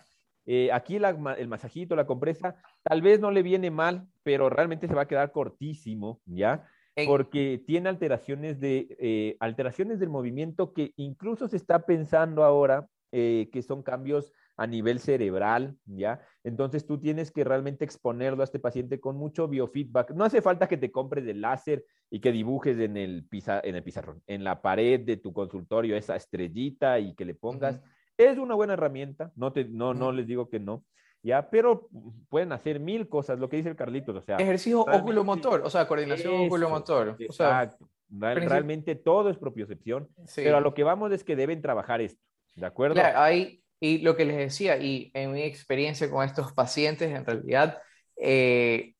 [0.46, 4.94] Eh, aquí el masajito, la compresa, tal vez no le viene mal, pero realmente se
[4.94, 6.66] va a quedar cortísimo, ¿ya?
[7.06, 13.48] Porque tiene alteraciones, de, eh, alteraciones del movimiento que incluso se está pensando ahora eh,
[13.52, 16.20] que son cambios a nivel cerebral, ¿ya?
[16.44, 20.12] Entonces tú tienes que realmente exponerlo a este paciente con mucho biofeedback.
[20.12, 23.82] No hace falta que te compres el láser y que dibujes en el, en el
[23.82, 27.80] pizarrón, en la pared de tu consultorio esa estrellita y que le pongas.
[28.16, 30.84] Es una buena herramienta, no, te, no, no les digo que no,
[31.24, 31.50] ¿ya?
[31.50, 31.88] Pero
[32.28, 34.36] pueden hacer mil cosas, lo que dice el Carlitos, o sea...
[34.36, 37.16] Ejercicio oculomotor, o sea, coordinación oculomotor.
[37.18, 37.88] exacto.
[38.08, 42.22] realmente todo es propiocepción, pero a lo que vamos es que deben trabajar esto,
[42.54, 42.94] ¿de acuerdo?
[42.94, 47.24] Claro, hay, y lo que les decía, y en mi experiencia con estos pacientes, en
[47.24, 47.78] realidad,
[48.16, 48.94] eh,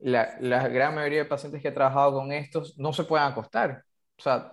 [0.00, 3.84] la, la, gran mayoría de pacientes que he trabajado con estos no se pueden acostar.
[4.18, 4.52] O sea,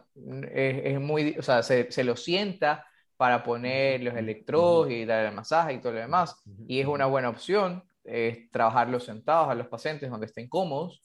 [0.51, 2.85] es, es muy, o sea, se, se, lo sienta
[3.17, 6.41] para poner los electrodos y dar el masaje y todo lo demás.
[6.67, 11.01] Y es una buena opción, es trabajarlos sentados a los pacientes donde estén cómodos.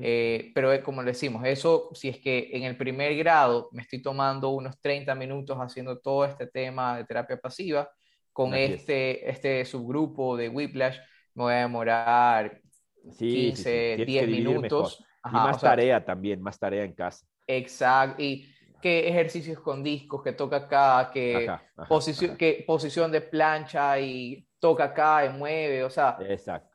[0.00, 4.00] Eh, pero como le decimos, eso si es que en el primer grado me estoy
[4.00, 7.90] tomando unos 30 minutos haciendo todo este tema de terapia pasiva,
[8.32, 10.98] con este, este subgrupo de Whiplash
[11.34, 12.60] me voy a demorar
[13.18, 15.04] 15, 10 minutos.
[15.24, 17.26] y más tarea también, más tarea en casa.
[17.46, 18.22] Exacto.
[18.22, 18.48] Y
[18.80, 21.50] qué ejercicios con discos, que toca acá, que,
[21.88, 26.16] posición, que posición de plancha y toca acá y mueve, o sea.
[26.20, 26.73] Exacto.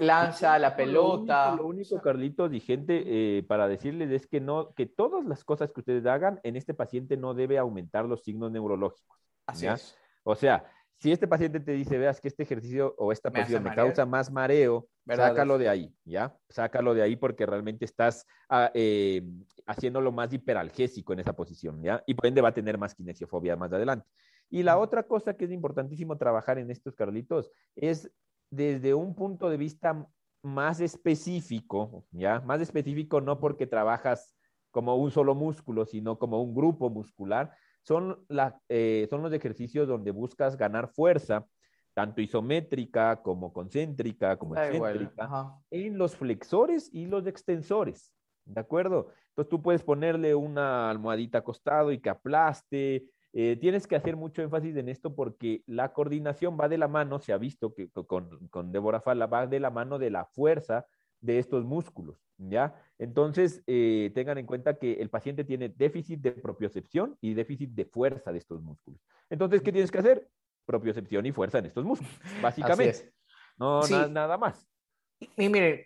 [0.00, 1.54] Lanza la pelota.
[1.54, 5.72] Lo único, Carlitos y gente, eh, para decirles es que no, que todas las cosas
[5.72, 9.18] que ustedes hagan en este paciente no debe aumentar los signos neurológicos.
[9.46, 9.96] Así es.
[10.24, 10.64] O sea,
[10.98, 14.30] si este paciente te dice, veas que este ejercicio o esta posición me causa más
[14.30, 16.34] mareo, sácalo de ahí, ¿ya?
[16.48, 19.22] Sácalo de ahí porque realmente estás ah, eh,
[19.66, 22.02] haciéndolo más hiperalgésico en esa posición, ¿ya?
[22.06, 24.08] Y por ende va a tener más kinesiofobia más adelante.
[24.48, 28.10] Y la otra cosa que es importantísimo trabajar en estos, Carlitos, es
[28.50, 30.06] desde un punto de vista
[30.42, 32.40] más específico, ¿ya?
[32.40, 34.34] Más específico no porque trabajas
[34.70, 39.88] como un solo músculo, sino como un grupo muscular, son, la, eh, son los ejercicios
[39.88, 41.46] donde buscas ganar fuerza,
[41.94, 48.12] tanto isométrica como concéntrica, como excéntrica, en los flexores y los extensores.
[48.44, 49.08] ¿De acuerdo?
[49.30, 53.06] Entonces tú puedes ponerle una almohadita acostado y que aplaste.
[53.38, 57.18] Eh, tienes que hacer mucho énfasis en esto porque la coordinación va de la mano,
[57.18, 60.86] se ha visto que con, con Débora Fala va de la mano de la fuerza
[61.20, 62.74] de estos músculos, ¿ya?
[62.98, 67.84] Entonces, eh, tengan en cuenta que el paciente tiene déficit de propiocepción y déficit de
[67.84, 69.02] fuerza de estos músculos.
[69.28, 70.30] Entonces, ¿qué tienes que hacer?
[70.64, 73.12] Propiocepción y fuerza en estos músculos, básicamente.
[73.58, 74.66] No, nada más.
[75.36, 75.82] Y, miren,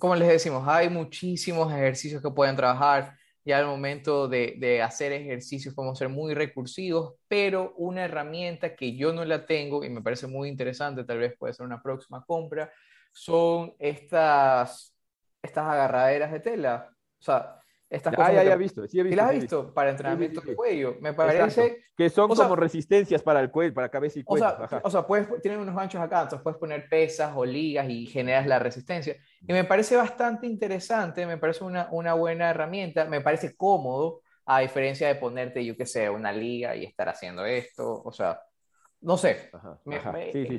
[0.00, 3.16] como les decimos, hay muchísimos ejercicios que pueden trabajar.
[3.44, 8.96] Ya al momento de, de, hacer ejercicios podemos ser muy recursivos, pero una herramienta que
[8.96, 12.24] yo no la tengo y me parece muy interesante, tal vez puede ser una próxima
[12.24, 12.70] compra,
[13.12, 14.94] son estas,
[15.42, 16.90] estas agarraderas de tela.
[17.18, 18.30] O sea, estas cosas.
[18.30, 19.16] Ah, ya, he visto, sí he visto.
[19.16, 19.74] las has visto?
[19.74, 20.96] Para entrenamiento de cuello.
[21.00, 21.84] Me parece.
[21.96, 24.46] Que son como resistencias para el cuello, para cabeza y cuello.
[24.46, 27.88] O sea, o sea puedes, tienen unos ganchos acá, entonces puedes poner pesas o ligas
[27.90, 29.16] y generas la resistencia.
[29.46, 34.60] Y me parece bastante interesante, me parece una, una buena herramienta, me parece cómodo, a
[34.60, 38.02] diferencia de ponerte, yo qué sé, una liga y estar haciendo esto.
[38.04, 38.40] O sea,
[39.00, 39.50] no sé.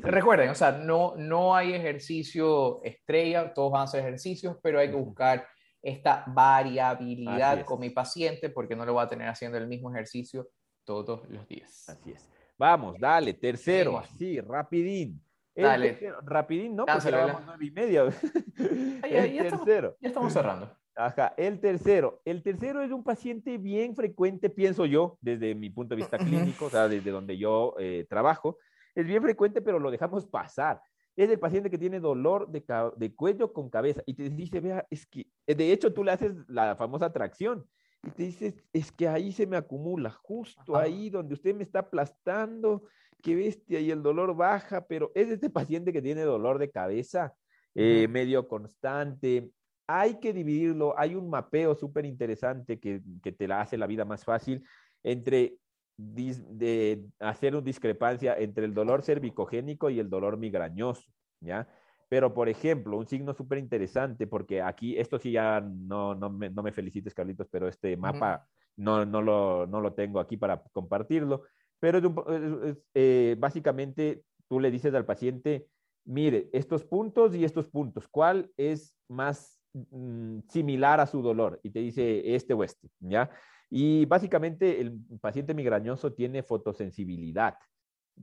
[0.01, 4.89] Recuerden, o sea, no, no hay ejercicio estrella, todos van a hacer ejercicios, pero hay
[4.89, 5.47] que buscar
[5.81, 10.49] esta variabilidad con mi paciente porque no lo va a tener haciendo el mismo ejercicio
[10.83, 11.89] todos los días.
[11.89, 12.29] Así es.
[12.57, 15.21] Vamos, dale, tercero, así, rapidín.
[15.55, 16.13] Dale.
[16.23, 18.05] rapidín, no, porque vamos nueve y media.
[19.01, 19.95] tercero.
[19.99, 20.69] ya estamos cerrando.
[20.95, 22.21] Ajá, el tercero.
[22.25, 26.65] El tercero es un paciente bien frecuente, pienso yo, desde mi punto de vista clínico,
[26.65, 28.57] o sea, desde donde yo eh, trabajo.
[28.93, 30.81] Es bien frecuente, pero lo dejamos pasar.
[31.15, 32.63] Es el paciente que tiene dolor de,
[32.97, 36.11] de, cuello con cabeza y te dice, vea, es que, eh, de hecho, tú le
[36.11, 37.65] haces la famosa tracción
[38.03, 41.79] y te dices, es que ahí se me acumula, justo ahí donde usted me está
[41.79, 42.83] aplastando,
[43.21, 47.33] qué bestia, y el dolor baja, pero es este paciente que tiene dolor de cabeza
[47.73, 49.49] eh, medio constante,
[49.87, 54.05] hay que dividirlo, hay un mapeo súper interesante que, que, te la hace la vida
[54.05, 54.63] más fácil
[55.03, 55.57] entre
[55.97, 61.67] de hacer una discrepancia entre el dolor cervicogénico y el dolor migrañoso, ¿ya?
[62.09, 66.49] Pero, por ejemplo, un signo súper interesante, porque aquí, esto sí ya no, no, me,
[66.49, 68.45] no me felicites, Carlitos, pero este mapa
[68.75, 71.43] no, no, lo, no lo tengo aquí para compartirlo,
[71.81, 71.99] pero
[72.93, 75.67] eh, básicamente tú le dices al paciente,
[76.05, 81.69] mire, estos puntos y estos puntos, ¿cuál es más Mm, similar a su dolor y
[81.69, 83.29] te dice este o este, ¿ya?
[83.69, 87.57] Y básicamente el paciente migrañoso tiene fotosensibilidad,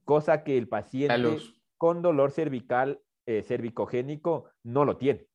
[0.04, 1.38] cosa que el paciente
[1.78, 5.26] con dolor cervical eh, cervicogénico no lo tiene,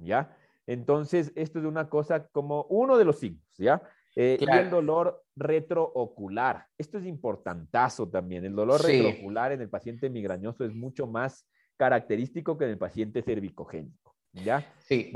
[0.00, 0.34] ¿ya?
[0.66, 3.82] Entonces, esto es una cosa como uno de los signos, ¿ya?
[4.20, 6.66] Eh, y el dolor retroocular.
[6.76, 8.44] Esto es importantazo también.
[8.44, 11.46] El dolor retroocular en el paciente migrañoso es mucho más
[11.76, 14.16] característico que en el paciente cervicogénico.
[14.32, 14.74] ¿Ya?
[14.80, 15.12] Sí,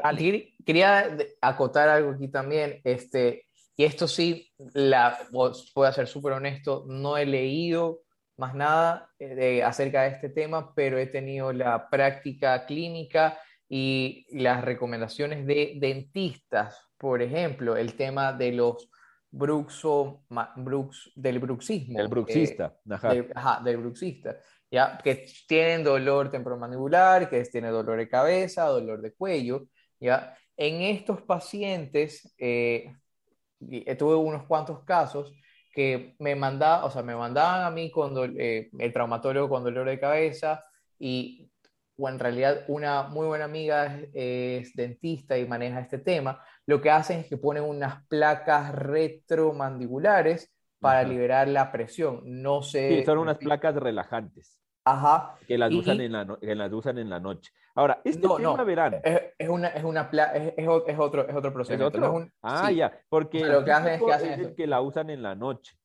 [0.64, 3.46] quería acotar algo aquí también, este,
[3.76, 8.02] y esto sí, la, puedo ser súper honesto, no he leído
[8.36, 13.36] más nada eh, de, acerca de este tema, pero he tenido la práctica clínica
[13.74, 18.90] y las recomendaciones de dentistas, por ejemplo, el tema de los
[19.30, 20.24] bruxo,
[20.56, 21.98] brux, del bruxismo.
[21.98, 22.76] El bruxista.
[23.34, 23.62] ajá.
[23.64, 24.36] del bruxista.
[24.70, 24.98] ¿ya?
[25.02, 29.68] que tienen dolor temporomandibular, que tienen dolor de cabeza, dolor de cuello.
[29.98, 30.36] ¿ya?
[30.54, 32.94] En estos pacientes, eh,
[33.70, 35.32] eh, tuve unos cuantos casos
[35.72, 39.88] que me, manda, o sea, me mandaban a mí con eh, el traumatólogo con dolor
[39.88, 40.62] de cabeza
[40.98, 41.48] y
[41.96, 46.90] o en realidad una muy buena amiga es, dentista y maneja este tema, lo que
[46.90, 52.22] hacen es que ponen unas placas retromandibulares para liberar la presión.
[52.24, 52.88] No sé.
[52.98, 54.58] Sí, son unas placas relajantes.
[54.84, 55.36] Ajá.
[55.46, 57.52] Que las, usan, en la que las usan en la noche.
[57.74, 59.00] Ahora, este no, tema verán.
[59.02, 61.90] Es, es, una, es, una es, es, otro, es otro proceso.
[62.42, 62.92] Ah, ya.
[63.08, 65.76] Porque lo que hacen es que, hacen que la usan en la noche.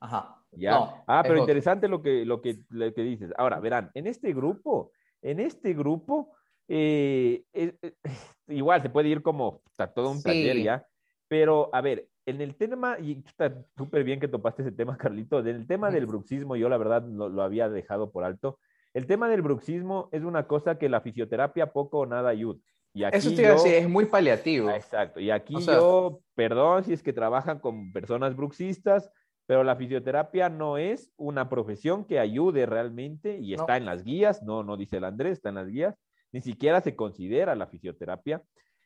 [0.00, 0.36] Ajá.
[0.52, 1.02] ¿Ya?
[1.06, 3.32] ah, pero interesante lo que, lo, que, lo que dices.
[3.36, 4.92] Ahora, verán, en este grupo,
[5.24, 6.32] en este grupo,
[6.68, 7.42] eh,
[8.46, 10.86] igual se puede ir como está todo un taller ya,
[11.26, 15.40] pero a ver, en el tema, y está súper bien que topaste ese tema, Carlito,
[15.40, 18.58] en el tema del bruxismo, yo la verdad lo, lo, había dejado por alto.
[18.92, 22.60] El tema del bruxismo es una cosa que la fisioterapia poco o nada ayuda.
[22.92, 24.70] Y aquí Eso te iba a decir, es muy paliativo.
[24.70, 29.10] Exacto, y aquí yo, perdón si es que trabajan con personas bruxistas,
[29.46, 34.42] pero la fisioterapia no es una profesión que ayude realmente y está en las guías,
[34.42, 35.94] no, no dice el Andrés, está en las guías,
[36.32, 38.42] ni siquiera se considera la fisioterapia.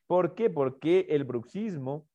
[0.06, 0.50] ¿Por qué?
[0.50, 2.08] Porque el bruxismo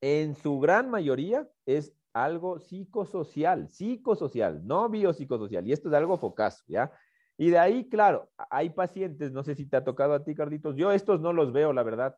[0.00, 6.64] en su gran mayoría es algo psicosocial, psicosocial, no biopsicosocial, y esto es algo focazo,
[6.68, 6.92] ¿ya?
[7.36, 10.76] Y de ahí, claro, hay pacientes, no sé si te ha tocado a ti, Carlitos,
[10.76, 12.16] yo estos no los veo, la verdad,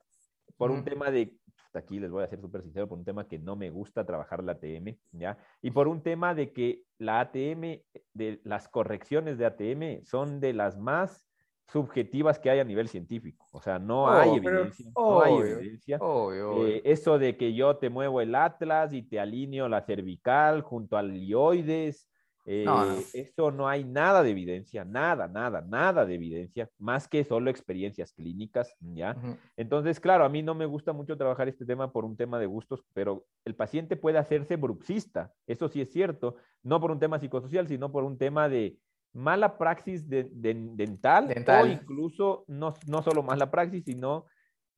[0.56, 1.34] por un tema de
[1.74, 4.42] aquí les voy a ser súper sincero, por un tema que no me gusta trabajar
[4.42, 5.38] la ATM, ¿ya?
[5.60, 7.82] Y por un tema de que la ATM,
[8.14, 11.28] de las correcciones de ATM son de las más
[11.68, 13.46] subjetivas que hay a nivel científico.
[13.52, 14.90] O sea, no oh, hay evidencia.
[14.96, 15.98] no hay evidencia.
[16.00, 20.96] Eh, eso de que yo te muevo el atlas y te alineo la cervical junto
[20.96, 22.08] al lioides,
[22.50, 22.64] eh,
[23.12, 28.12] Eso no hay nada de evidencia, nada, nada, nada de evidencia, más que solo experiencias
[28.12, 29.14] clínicas, ¿ya?
[29.58, 32.46] Entonces, claro, a mí no me gusta mucho trabajar este tema por un tema de
[32.46, 37.18] gustos, pero el paciente puede hacerse bruxista, eso sí es cierto, no por un tema
[37.18, 38.78] psicosocial, sino por un tema de
[39.12, 44.24] mala praxis de, dental, o incluso no, no solo mala praxis, sino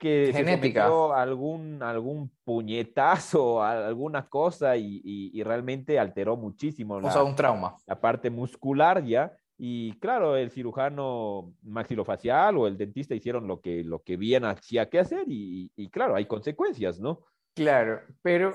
[0.01, 0.89] que Genética.
[0.89, 6.97] se algún, algún puñetazo, alguna cosa y, realmente alteró muchísimo.
[6.97, 7.77] O sea, un trauma.
[7.87, 9.33] La parte muscular ya.
[9.59, 14.89] Y claro, el cirujano maxilofacial o el dentista hicieron lo que, lo que bien hacía
[14.89, 17.21] que hacer y, claro, hay consecuencias, ¿no?
[17.55, 18.55] Claro, pero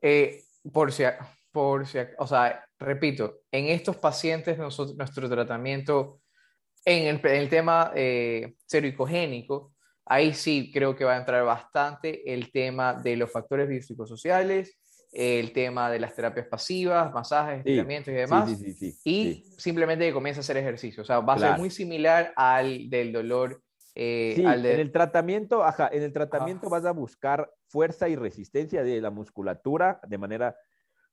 [0.00, 1.02] eh, por si,
[1.50, 6.20] por si, o sea, repito, en estos pacientes nosotros, nuestro tratamiento
[6.84, 8.54] en el, en el tema eh,
[10.06, 14.78] Ahí sí creo que va a entrar bastante el tema de los factores biopsicosociales,
[15.12, 18.48] el tema de las terapias pasivas, masajes, estiramientos y demás.
[18.56, 21.02] Sí, sí, y simplemente que comience a hacer ejercicio.
[21.02, 23.62] O sea, va a ser muy similar al del dolor.
[23.96, 28.84] Eh, al En el tratamiento, ajá, en el tratamiento vas a buscar fuerza y resistencia
[28.84, 30.54] de la musculatura de manera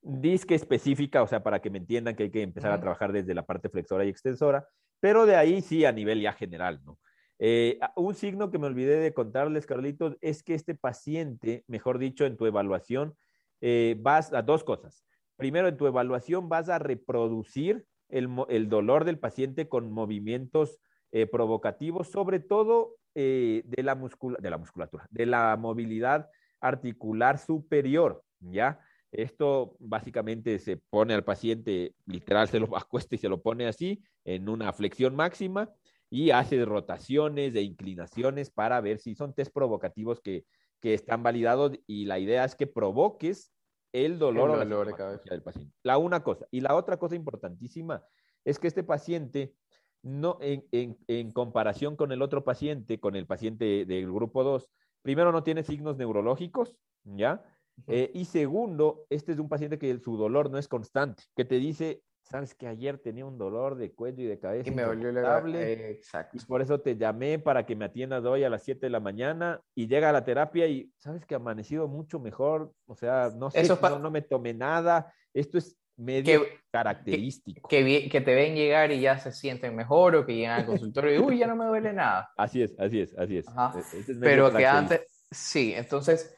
[0.01, 3.33] disque específica, o sea, para que me entiendan que hay que empezar a trabajar desde
[3.33, 4.67] la parte flexora y extensora,
[4.99, 6.99] pero de ahí sí a nivel ya general, ¿no?
[7.45, 12.25] Eh, un signo que me olvidé de contarles, Carlitos, es que este paciente, mejor dicho,
[12.25, 13.17] en tu evaluación,
[13.59, 15.03] eh, vas a dos cosas.
[15.35, 20.79] Primero, en tu evaluación vas a reproducir el, dolor del paciente con movimientos
[21.11, 23.95] eh, provocativos, sobre todo de, la
[24.39, 26.29] de la musculatura, de la movilidad
[26.61, 28.79] articular superior, ¿ya?
[29.11, 34.01] Esto básicamente se pone al paciente, literal, se lo acuesta y se lo pone así,
[34.23, 35.69] en una flexión máxima,
[36.13, 40.45] y hace rotaciones de inclinaciones para ver si son test provocativos que,
[40.83, 43.51] están validados y la idea es que provoques
[43.93, 45.73] el dolor, de cabeza del paciente.
[45.81, 46.45] La una cosa.
[46.51, 48.03] Y la otra cosa importantísima
[48.43, 49.55] es que este paciente,
[50.03, 54.69] no, en, comparación con el otro paciente, con el paciente del grupo 2,
[55.01, 57.43] primero no tiene signos neurológicos, ¿ya?
[57.87, 61.55] Eh, y segundo, este es un paciente que su dolor no es constante, que te
[61.55, 64.69] dice, sabes que ayer tenía un dolor de cuello y de cabeza.
[64.69, 66.37] Y me dolió la Exacto.
[66.37, 68.99] Y por eso te llamé para que me atiendas hoy a las 7 de la
[68.99, 72.73] mañana y llega a la terapia y sabes que amanecido mucho mejor.
[72.87, 75.13] O sea, no sé, no, no, me tomé nada.
[75.33, 77.67] Esto es medio característico.
[77.67, 81.13] Que, que, te ven llegar y ya se sienten mejor o que llegan al consultorio
[81.13, 82.31] y uy, ya no me duele nada.
[82.37, 83.47] Así es, así es, así es.
[83.47, 86.35] E, Pero que antes, sí, entonces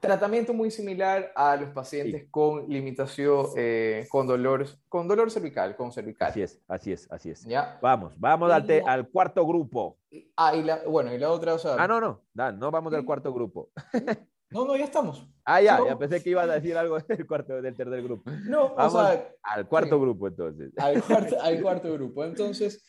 [0.00, 5.92] Tratamiento muy similar a los pacientes con limitación, eh, con, dolor, con dolor cervical, con
[5.92, 6.30] cervical.
[6.30, 7.44] Así es, así es, así es.
[7.44, 7.78] ¿Ya?
[7.82, 9.98] Vamos, vamos al, al, cuarto grupo.
[10.36, 11.76] Ah, y la, bueno, y la otra, o sea...
[11.78, 13.70] Ah, no, no, no vamos al cuarto grupo.
[14.50, 15.28] No, no, ya estamos.
[15.44, 18.30] Ah, ya, ya pensé que ibas a decir algo del, cuarto, del tercer grupo.
[18.46, 20.72] No, vamos o sea, al cuarto grupo entonces.
[20.78, 22.24] Al cuarto, al cuarto grupo.
[22.24, 22.82] Entonces,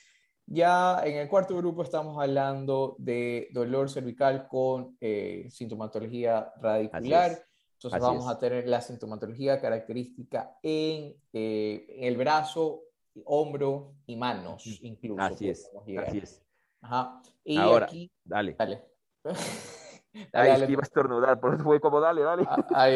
[0.51, 7.45] ya en el cuarto grupo estamos hablando de dolor cervical con eh, sintomatología radicular.
[7.73, 12.81] Entonces vamos a tener la sintomatología característica en, eh, el brazo,
[13.25, 15.21] hombro y manos, incluso.
[15.21, 15.71] Así es,
[16.05, 16.43] así es.
[16.81, 17.21] Ajá.
[17.43, 18.55] Y Ahora, aquí, dale.
[18.57, 18.83] Dale.
[20.33, 22.43] dale, Ahí iba a estornudar, por eso fue como dale, dale.
[22.73, 22.89] Ah,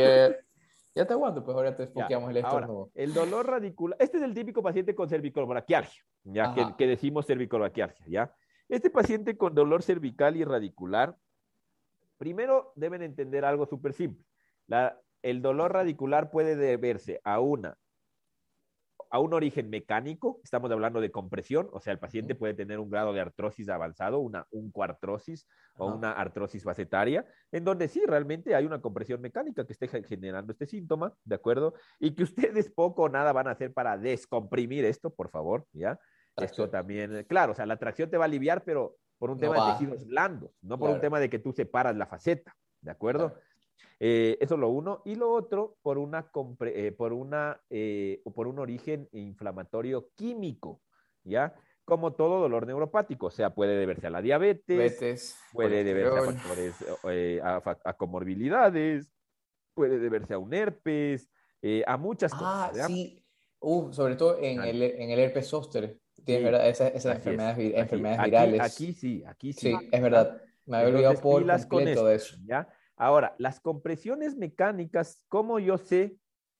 [0.95, 2.91] Ya te aguanto, pues ahora te expliquemos el estómago.
[2.93, 8.05] el dolor radicular, este es el típico paciente con cervicobraquialgia, ya que, que, decimos cervicobraquialgia,
[8.07, 8.35] ¿ya?
[8.69, 11.17] Este paciente con dolor cervical y radicular,
[12.17, 14.23] primero deben entender algo súper simple.
[14.67, 17.77] La, el dolor radicular puede deberse a una
[19.13, 22.89] a un origen mecánico, estamos hablando de compresión, o sea, el paciente puede tener un
[22.89, 25.47] grado de artrosis avanzado, una un cuartrosis
[25.77, 30.51] o una artrosis facetaria, en donde sí, realmente hay una compresión mecánica que esté generando
[30.51, 31.75] este síntoma, ¿de acuerdo?
[31.99, 35.99] Y que ustedes poco o nada van a hacer para descomprimir esto, por favor, ¿ya?
[36.35, 39.63] Esto también, claro, o sea, la tracción te va a aliviar, pero por un tema
[39.63, 43.35] de tejidos blandos, no por un tema de que tú separas la faceta, ¿de acuerdo?
[43.99, 45.01] Eh, eso es lo uno.
[45.05, 46.29] Y lo otro, por, una,
[46.65, 50.81] eh, por, una, eh, por un origen inflamatorio químico,
[51.23, 51.55] ¿ya?
[51.85, 56.75] Como todo dolor neuropático, o sea, puede deberse a la diabetes, puede deberse a factores,
[57.83, 59.11] a, comorbilidades,
[59.73, 61.29] puede deberse a un herpes,
[61.85, 62.85] a muchas ah, cosas.
[62.85, 63.19] Ah, sí.
[63.59, 68.61] Uh, sobre todo en, el, en el herpes zóster, verdad, esas, enfermedades, enfermedades virales.
[68.61, 69.71] Aquí, sí, aquí sí.
[69.71, 70.41] Sí, es verdad.
[70.65, 72.37] Me había olvidado por completo de eso.
[72.45, 72.67] ¿ya?
[73.03, 76.15] Ahora, las compresiones mecánicas, ¿cómo yo sé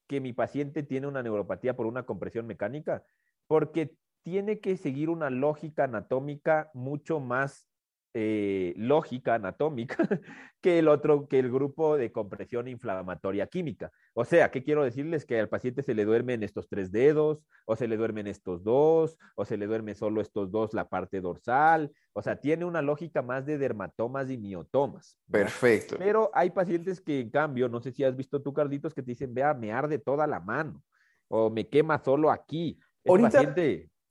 [0.09, 3.05] que mi paciente tiene una neuropatía por una compresión mecánica?
[3.47, 7.69] Porque tiene que seguir una lógica anatómica mucho más
[8.15, 9.97] eh, lógica anatómica
[10.61, 13.91] que el otro, que el grupo de compresión inflamatoria química.
[14.13, 15.25] O sea, ¿qué quiero decirles?
[15.25, 19.17] Que al paciente se le duermen estos tres dedos, o se le duermen estos dos,
[19.35, 21.91] o se le duerme solo estos dos la parte dorsal.
[22.13, 25.17] O sea, tiene una lógica más de dermatomas y miotomas.
[25.31, 25.95] Perfecto.
[25.97, 29.11] Pero hay pacientes que, en cambio, no sé si has visto tú, Carlitos, que te
[29.11, 30.83] dicen, vea, me arde toda la mano,
[31.29, 32.79] o me quema solo aquí.
[33.07, 33.55] ahorita,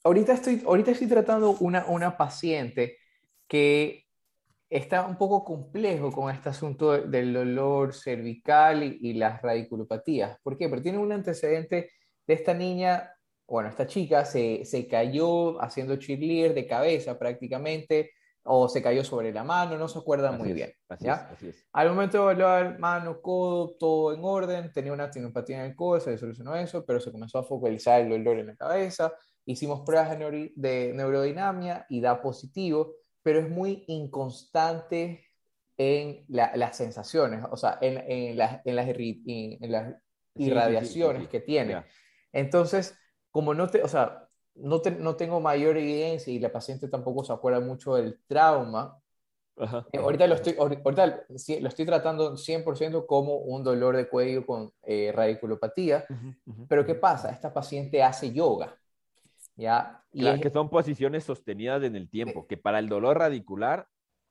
[0.02, 2.98] ahorita, estoy, ahorita estoy tratando una, una paciente
[3.52, 4.06] que
[4.70, 10.38] está un poco complejo con este asunto del dolor cervical y, las radiculopatías.
[10.42, 10.70] ¿Por qué?
[10.70, 11.90] Porque tiene un antecedente
[12.26, 13.12] de esta niña,
[13.46, 19.34] bueno, esta chica se, se cayó haciendo cheerleader de cabeza prácticamente, o se cayó sobre
[19.34, 20.72] la mano, no se acuerda muy bien.
[20.98, 21.28] ¿ya?
[21.74, 26.00] Al momento de evaluar mano, codo, todo en orden, tenía una tinopatía en el codo,
[26.00, 29.12] se solucionó eso, pero se comenzó a focalizar el dolor en la cabeza.
[29.44, 35.24] Hicimos pruebas de, de neurodinamia y da positivo pero es muy inconstante
[35.78, 39.94] en las sensaciones, o sea, en, en, las, en las, en las
[40.34, 41.84] irradiaciones que tiene.
[42.32, 42.96] Entonces,
[43.30, 47.32] como no te, o sea, no, no, tengo mayor evidencia y la paciente tampoco se
[47.32, 49.02] acuerda mucho del trauma,
[49.56, 54.72] eh, ahorita, lo estoy, ahorita lo estoy tratando 100% como un dolor de cuello con
[54.82, 56.06] eh, radiculopatía,
[56.68, 57.30] pero ¿qué pasa?
[57.30, 58.76] Esta paciente hace yoga.
[59.56, 60.04] ¿Ya?
[60.12, 63.86] Y que son posiciones sostenidas en el tiempo, que para el dolor radicular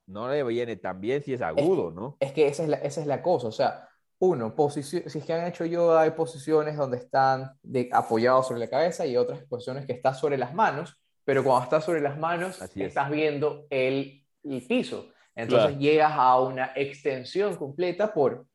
[0.06, 2.16] no le viene tan bien si es agudo, ¿no?
[2.20, 5.32] Es que esa es, la, esa es la cosa, o sea, uno, si es que
[5.32, 9.84] han hecho yoga, hay posiciones donde están de, apoyados sobre la cabeza y otras posiciones
[9.84, 14.62] que están sobre las manos, pero cuando estás sobre las manos estás viendo el, el,
[14.66, 15.08] piso.
[15.34, 18.46] Entonces llegas a una extensión completa por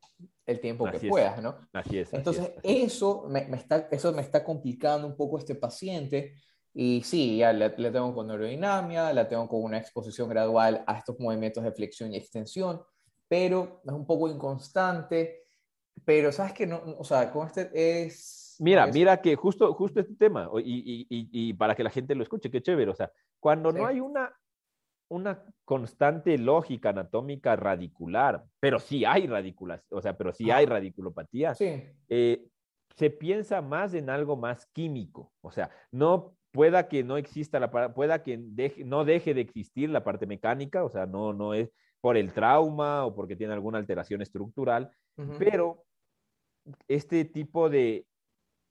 [0.45, 1.57] el tiempo que puedas, ¿no?
[1.73, 2.13] Así es.
[2.13, 6.35] Entonces, Eso, me, me, está, eso me está complicando un poco este paciente
[6.79, 11.19] y sí, ya la, tengo con neurodinamia, la tengo con una exposición gradual a estos
[11.19, 12.79] movimientos de flexión y extensión,
[13.27, 15.41] pero es un poco inconstante.
[16.05, 18.57] Pero sabes que no, o sea, con este es...
[18.59, 22.21] Mira, mira que justo, justo este tema, y, y, y, para que la gente lo
[22.21, 24.31] escuche, qué chévere, o sea, cuando no hay una,
[25.09, 31.55] una constante lógica anatómica radicular, pero sí hay radiculas, o sea, pero sí hay radiculopatía,
[31.55, 31.83] sí.
[32.07, 32.47] Eh,
[32.95, 37.69] se piensa más en algo más químico, o sea, no pueda que no exista la
[37.93, 38.37] pueda que
[38.85, 41.71] no deje de existir la parte mecánica, o sea, no, no es
[42.01, 44.91] por el trauma o porque tiene alguna alteración estructural,
[45.39, 45.83] pero
[46.87, 48.05] este tipo de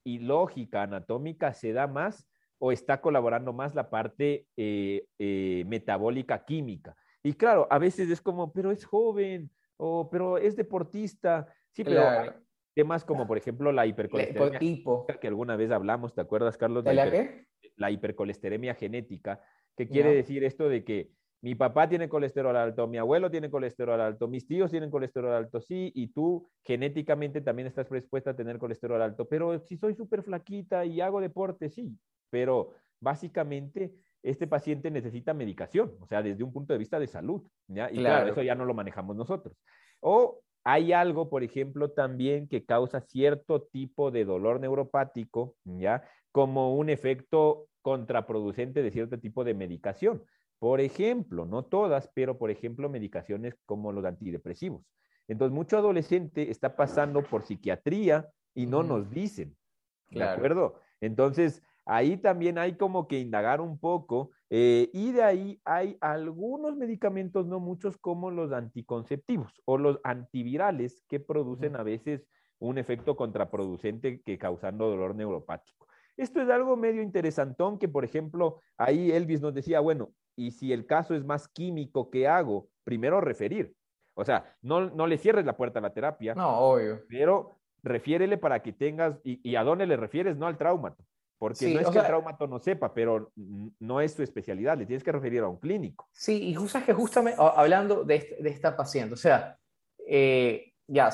[0.05, 6.97] ilógica anatómica se da más o está colaborando más la parte eh, eh, metabólica química.
[7.23, 11.53] Y claro, a veces es como, pero es joven, o pero es deportista.
[11.73, 12.33] Sí, pero
[12.77, 14.85] temas como, por ejemplo, la hipercolesterolemia,
[15.19, 16.85] que alguna vez hablamos, ¿te acuerdas, Carlos?
[16.85, 17.47] ¿De la qué?
[17.77, 19.41] la hipercolesteremia genética,
[19.77, 21.11] que quiere decir esto de que
[21.43, 25.61] mi papá tiene colesterol alto, mi abuelo tiene colesterol alto, mis tíos tienen colesterol alto,
[25.61, 30.23] sí, y tú genéticamente también estás predispuesta a tener colesterol alto, pero si soy súper
[30.23, 31.99] flaquita y hago deporte, sí,
[32.31, 37.43] pero básicamente este paciente necesita medicación, o sea, desde un punto de vista de salud,
[37.69, 37.91] ¿ya?
[37.91, 39.57] Y claro, eso ya no lo manejamos nosotros.
[40.01, 46.03] O hay algo, por ejemplo, también que causa cierto tipo de dolor neuropático, ¿ya?
[46.33, 50.25] como un efecto contraproducente de cierto tipo de medicación.
[50.59, 54.83] Por ejemplo, no todas, pero por ejemplo, medicaciones como los antidepresivos.
[55.29, 59.57] Entonces, mucho adolescente está pasando por psiquiatría y no nos dicen.
[60.11, 60.81] ¿De acuerdo?
[61.01, 66.77] Entonces, ahí también hay como que indagar un poco eh, y de ahí hay algunos
[66.77, 72.27] medicamentos, no muchos, como los anticonceptivos o los antivirales que producen a veces
[72.59, 75.87] un efecto contraproducente que causando dolor neuropático.
[76.17, 80.73] Esto es algo medio interesantón que, por ejemplo, ahí Elvis nos decía, bueno, y si
[80.73, 82.69] el caso es más químico, ¿qué hago?
[82.85, 83.75] Primero referir.
[84.15, 86.35] O sea, no, no le cierres la puerta a la terapia.
[86.35, 87.03] No, obvio.
[87.09, 91.05] Pero refiérele para que tengas, y, a dónde le refieres, no al traumato.
[91.39, 93.31] Porque no es que el traumato no sepa, pero
[93.79, 96.09] no es su especialidad, le tienes que referir a un clínico.
[96.13, 99.59] Sí, y justo que justamente hablando de, de esta paciente, o sea,
[100.07, 101.11] eh, ya,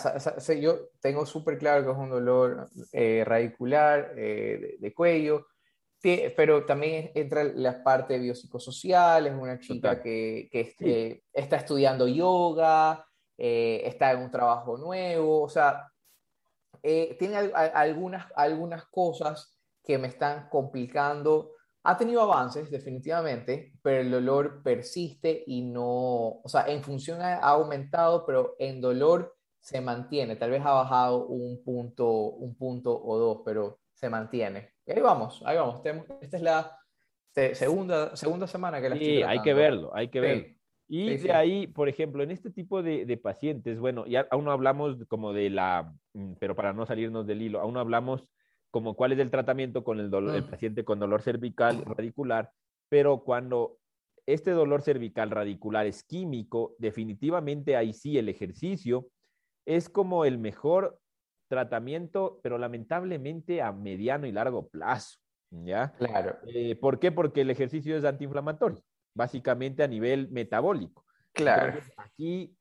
[0.60, 5.46] yo tengo súper claro que es un dolor eh, radicular eh, de, cuello,
[6.36, 13.06] pero también entra la parte biopsicosocial, es una chica que, que está estudiando yoga,
[13.38, 15.90] está en un trabajo nuevo, o sea,
[16.82, 19.51] tiene algunas, algunas cosas
[19.84, 21.52] que me están complicando.
[21.84, 27.38] Ha tenido avances, definitivamente, pero el dolor persiste y no, o sea, en función ha,
[27.38, 30.36] aumentado, pero en dolor se mantiene.
[30.36, 34.70] Tal vez ha bajado un punto, un punto o dos, pero se mantiene.
[34.86, 35.82] Y ahí vamos, ahí vamos.
[36.20, 36.78] Esta es la
[37.32, 40.44] segunda, segunda semana que la Sí, hay que verlo, hay que verlo.
[40.88, 44.52] Y de ahí, por ejemplo, en este tipo de, de, pacientes, bueno, ya aún no
[44.52, 48.28] hablamos como de la, mm, pero para no salirnos del hilo, aún no hablamos
[48.72, 52.50] como cuál es el tratamiento con el, dolor, el paciente con dolor cervical radicular,
[52.88, 53.78] pero cuando
[54.26, 59.08] este dolor cervical radicular es químico, definitivamente ahí sí el ejercicio
[59.66, 60.98] es como el mejor
[61.48, 65.18] tratamiento, pero lamentablemente a mediano y largo plazo,
[65.50, 65.92] ¿ya?
[65.98, 66.38] Claro.
[66.46, 67.12] Eh, ¿Por qué?
[67.12, 68.82] Porque el ejercicio es antiinflamatorio,
[69.14, 71.04] básicamente a nivel metabólico.
[71.34, 71.78] Claro.
[71.98, 72.56] aquí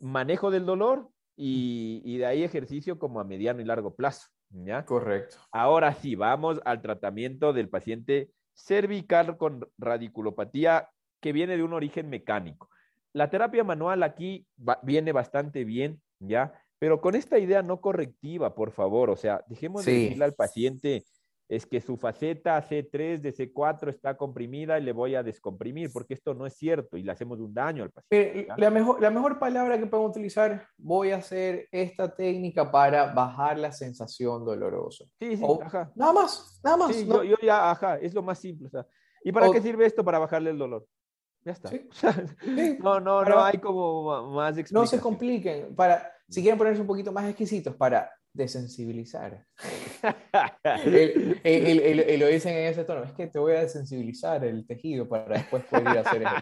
[0.00, 4.26] manejo del dolor y, y de ahí ejercicio como a mediano y largo plazo.
[4.52, 4.84] ¿Ya?
[4.84, 5.36] Correcto.
[5.50, 10.88] Ahora sí, vamos al tratamiento del paciente cervical con radiculopatía
[11.20, 12.68] que viene de un origen mecánico.
[13.12, 14.46] La terapia manual aquí
[14.82, 16.52] viene bastante bien, ¿ya?
[16.78, 21.04] Pero con esta idea no correctiva, por favor, o sea, dejemos de decirle al paciente,
[21.48, 26.14] es que su faceta C3 de C4 está comprimida y le voy a descomprimir, porque
[26.14, 28.48] esto no es cierto y le hacemos un daño al paciente.
[28.56, 33.58] la, mejor, la mejor palabra que podemos utilizar, voy a hacer esta técnica para bajar
[33.58, 35.04] la sensación dolorosa.
[35.18, 35.92] Sí, sí, ajá.
[35.94, 36.96] Nada más, nada más.
[36.96, 38.70] Sí, yo, ya, ajá, es lo más simple.
[39.24, 40.04] ¿Y para qué sirve esto?
[40.04, 40.86] Para bajarle el dolor.
[41.44, 41.70] Ya está.
[42.78, 44.80] no, no, no hay como más explicación.
[44.80, 45.74] No se compliquen.
[45.74, 49.46] Para, si quieren ponerse un poquito más exquisitos, para desensibilizar.
[51.44, 55.38] y, lo dicen en ese tono, es que te voy a desensibilizar el tejido para
[55.38, 56.34] después poder ir a hacer eso.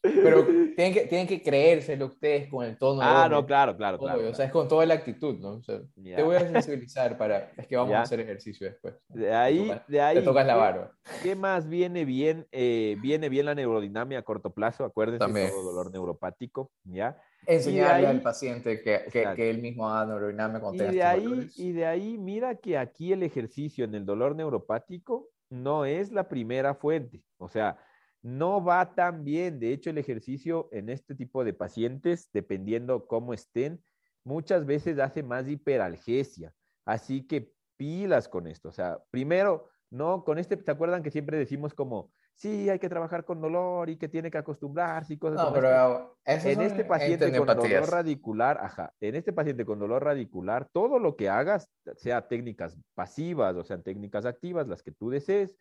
[0.00, 3.00] Pero tienen que, tienen que creérselo ustedes con el tono.
[3.02, 5.60] Ah, no, claro, claro, claro, O sea, es con toda la actitud, ¿no?
[5.60, 7.50] Te voy a desensibilizar para...
[7.56, 8.94] Es que vamos a hacer ejercicio después.
[9.08, 10.16] De ahí, te de ahí...
[10.18, 10.92] Te tocas la barba.
[11.22, 12.46] ¿Qué más viene bien?
[12.52, 15.50] Eh, viene bien la neurodinamia a corto plazo, acuérdense, También.
[15.50, 17.20] todo dolor neuropático, ¿ya?
[17.46, 21.86] Enseñarle al paciente que, que, él mismo haga neurodinamia con y de ahí Y de
[21.86, 27.22] ahí, mira que aquí el ejercicio en el dolor neuropático no es la primera fuente.
[27.38, 27.78] O sea,
[28.22, 29.58] no va tan bien.
[29.60, 33.82] De hecho, el ejercicio en este tipo de pacientes, dependiendo cómo estén,
[34.24, 36.52] muchas veces hace más hiperalgesia.
[36.84, 38.68] Así que pilas con esto.
[38.68, 42.88] O sea, primero, no, con este, ¿te acuerdan que siempre decimos como, sí, hay que
[42.88, 47.36] trabajar con dolor y que tiene que acostumbrarse y cosas no, pero En este paciente
[47.36, 52.28] con dolor radicular, ajá, en este paciente con dolor radicular, todo lo que hagas, sea
[52.28, 55.56] técnicas pasivas o sean técnicas activas, las que tú desees,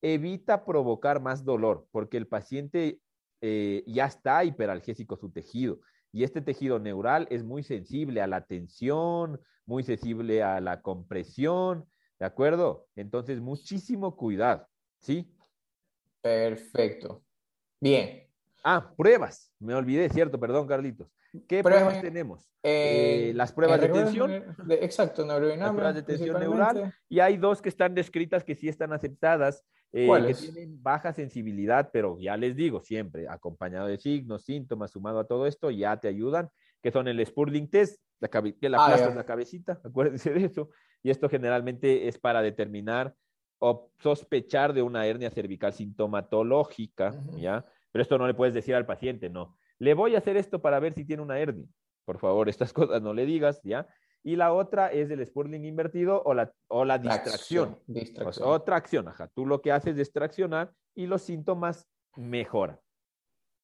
[0.00, 3.00] evita provocar más dolor, porque el paciente
[3.42, 5.80] eh, ya está hiperalgésico su tejido.
[6.10, 11.86] Y este tejido neural es muy sensible a la tensión, muy sensible a la compresión,
[12.18, 12.86] ¿de acuerdo?
[12.96, 14.66] Entonces, muchísimo cuidado,
[15.00, 15.30] ¿sí?
[16.24, 17.22] Perfecto.
[17.78, 18.26] Bien.
[18.64, 19.52] Ah, pruebas.
[19.58, 21.12] Me olvidé, cierto, perdón, Carlitos.
[21.46, 22.48] ¿Qué pruebas tenemos?
[22.62, 24.32] Eh, las pruebas de tensión.
[24.70, 25.66] exacto, neurodinamia.
[25.66, 26.94] Las pruebas de tensión neural.
[27.10, 31.90] Y hay dos que están descritas que sí están aceptadas, eh, que tienen baja sensibilidad,
[31.92, 36.08] pero ya les digo, siempre acompañado de signos, síntomas, sumado a todo esto, ya te
[36.08, 36.48] ayudan,
[36.82, 40.70] que son el Spurling test, la que la ah, la cabecita, acuérdense de eso.
[41.02, 43.14] Y esto generalmente es para determinar
[43.58, 47.64] o sospechar de una hernia cervical sintomatológica, ¿ya?
[47.92, 50.80] Pero esto no le puedes decir al paciente, no le voy a hacer esto para
[50.80, 51.66] ver si tiene una hernia.
[52.04, 53.86] Por favor, estas cosas no le digas, ¿ya?
[54.22, 57.78] Y la otra es el Spurling invertido o la, o la distracción.
[58.42, 59.28] otra acción, ajá.
[59.34, 61.86] Tú lo que haces es distraccionar y los síntomas
[62.16, 62.80] mejoran.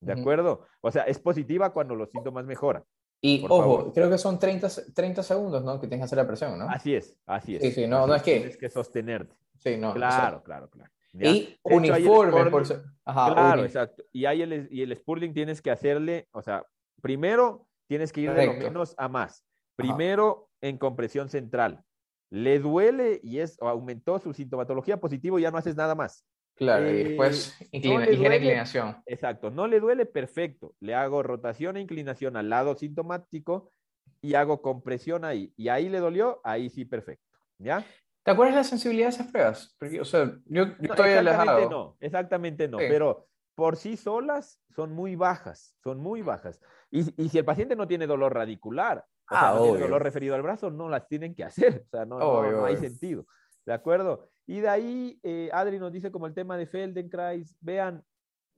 [0.01, 0.67] ¿De acuerdo?
[0.83, 2.85] O sea, es positiva cuando los síntomas mejoran.
[3.23, 5.79] Y ojo, creo que son 30, 30 segundos, ¿no?
[5.79, 6.69] Que tienes que hacer la presión, ¿no?
[6.69, 7.63] Así es, así es.
[7.63, 8.37] Sí, sí, no, no es que...
[8.37, 9.35] Tienes que sostenerte.
[9.61, 9.95] Sí, no.
[9.95, 10.91] Claro, claro, claro.
[11.13, 12.65] Y uniforme, por
[13.05, 14.05] Ajá, Claro, exacto.
[14.13, 16.65] Y ahí el, y el Spurling tienes que hacerle, o sea,
[17.03, 19.45] primero tienes que ir de lo menos a más.
[19.77, 21.83] Primero en compresión central.
[22.31, 26.25] Le duele y es, aumentó su sintomatología positivo y ya no haces nada más.
[26.55, 28.97] Claro, y después eh, inclinación.
[29.07, 30.75] Exacto, no le duele, perfecto.
[30.79, 33.73] Le hago rotación e inclinación al lado sintomático
[34.21, 35.53] y hago compresión ahí.
[35.57, 37.27] Y ahí le dolió, ahí sí, perfecto.
[37.59, 37.85] ¿Ya?
[38.31, 39.75] ¿Te acuerdas la sensibilidad de esas pruebas?
[39.77, 41.69] Porque, o sea, yo, estoy alejado.
[41.69, 43.27] No, exactamente no, pero
[43.57, 46.61] por sí solas son muy bajas, son muy bajas.
[46.93, 50.37] Y, si el paciente no tiene dolor radicular, o sea, ah, no tiene dolor referido
[50.37, 53.27] al brazo, no las tienen que hacer, o sea, no, no, hay sentido,
[53.67, 54.29] ¿de acuerdo?
[54.47, 58.05] Y de ahí, eh, Adri nos dice como el tema de Feldenkrais, vean,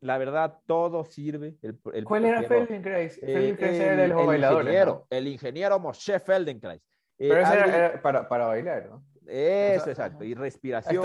[0.01, 1.57] la verdad, todo sirve.
[1.63, 3.17] El, ¿Cuál era Feldenkrais?
[3.23, 6.83] Eh, Feldenkrais era el, el ingeniero, el ingeniero Moshe Feldenkrais.
[7.19, 9.03] Eh, pero eso era, para, para bailar, ¿no?
[9.27, 10.25] Eso, exacto.
[10.25, 11.05] Y respiración,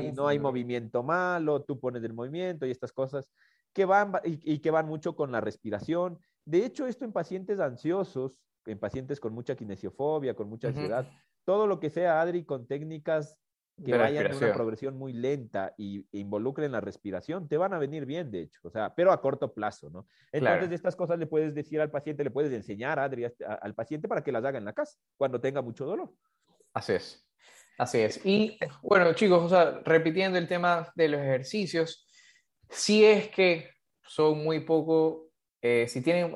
[0.00, 3.28] y no hay movimiento malo, tú pones el movimiento y estas cosas
[3.72, 6.18] que van y, que van mucho con la respiración.
[6.44, 11.08] De hecho, esto en pacientes ansiosos, en pacientes con mucha kinesiofobia, con mucha ansiedad,
[11.44, 13.38] todo lo que sea, Adri, con técnicas
[13.82, 18.04] que vayan a una progresión muy lenta y involucren la respiración, te van a venir
[18.04, 20.06] bien, de hecho, o sea, pero a corto plazo, ¿no?
[20.30, 24.08] Entonces, de estas cosas le puedes decir al paciente, le puedes enseñar, Adri, al paciente
[24.08, 26.12] para que las haga en la casa, cuando tenga mucho dolor.
[26.74, 27.26] Así es.
[27.82, 28.24] Así es.
[28.24, 32.06] Y bueno, chicos, o sea, repitiendo el tema de los ejercicios,
[32.70, 33.70] si es que
[34.06, 35.30] son muy poco,
[35.60, 36.32] eh, si tienen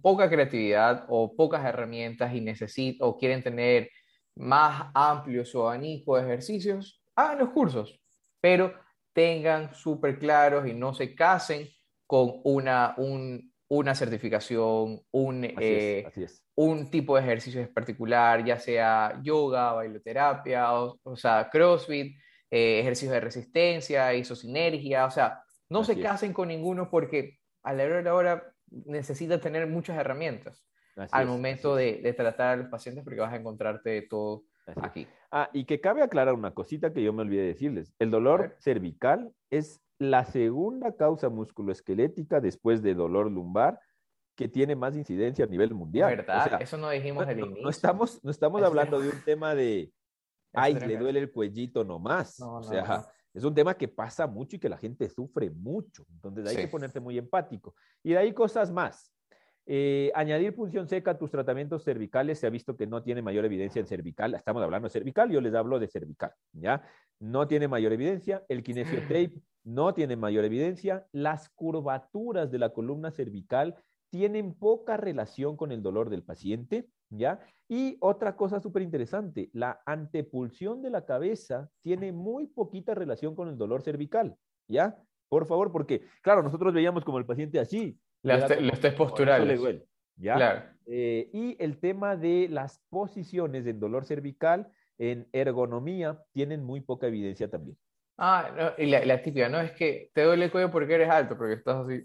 [0.00, 3.90] poca creatividad o pocas herramientas y necesitan o quieren tener
[4.36, 8.00] más amplio su abanico de ejercicios, hagan los cursos,
[8.40, 8.72] pero
[9.12, 11.68] tengan súper claros y no se casen
[12.06, 16.06] con una, un, una certificación, un, eh,
[16.54, 22.16] un tipo de ejercicio en particular, ya sea yoga, bailoterapia, o, sea, CrossFit,
[22.50, 27.84] eh, ejercicios de resistencia, isosinergia, o sea, no se casen con ninguno porque a la
[27.84, 30.64] hora de la hora necesitas tener muchas herramientas
[31.10, 34.44] al momento de, de, tratar a los pacientes porque vas a encontrarte todo
[34.80, 35.06] aquí.
[35.30, 37.92] Ah, y que cabe aclarar una cosita que yo me olvidé decirles.
[37.98, 43.80] El dolor cervical es la segunda causa musculoesquelética después de dolor lumbar
[44.36, 46.14] que tiene más incidencia a nivel mundial.
[46.16, 46.60] ¿Verdad?
[46.60, 47.62] Eso no dijimos al inicio.
[47.62, 49.90] No estamos, no estamos hablando de un tema de,
[50.52, 52.38] ay, le duele el cuellito nomás.
[52.40, 56.04] o sea, es un tema que pasa mucho y que la gente sufre mucho.
[56.10, 57.74] Entonces hay que ponerte muy empático.
[58.02, 59.12] Y de ahí cosas más.
[59.68, 63.44] Eh, añadir punción seca a tus tratamientos cervicales se ha visto que no tiene mayor
[63.44, 64.34] evidencia en cervical.
[64.34, 66.82] Estamos hablando de cervical, yo les hablo de cervical, ¿ya?
[67.18, 68.44] No tiene mayor evidencia.
[68.48, 68.62] El
[69.10, 69.32] kinesiotape
[69.66, 71.06] no tiene mayor evidencia.
[71.12, 73.74] Las curvaturas de la columna cervical
[74.10, 77.40] tienen poca relación con el dolor del paciente, ¿ya?
[77.68, 83.48] Y otra cosa súper interesante, la antepulsión de la cabeza tiene muy poquita relación con
[83.48, 84.36] el dolor cervical,
[84.68, 84.96] ¿ya?
[85.28, 89.60] Por favor, porque, claro, nosotros veíamos como el paciente así, las, las posturales.
[90.16, 90.72] ¿ya?
[90.86, 97.08] Eh, y el tema de las posiciones del dolor cervical en ergonomía tienen muy poca
[97.08, 97.76] evidencia también.
[98.18, 99.60] Ah, y la, la, típica, ¿no?
[99.60, 102.02] Es que te duele el cuello porque eres alto, porque estás así.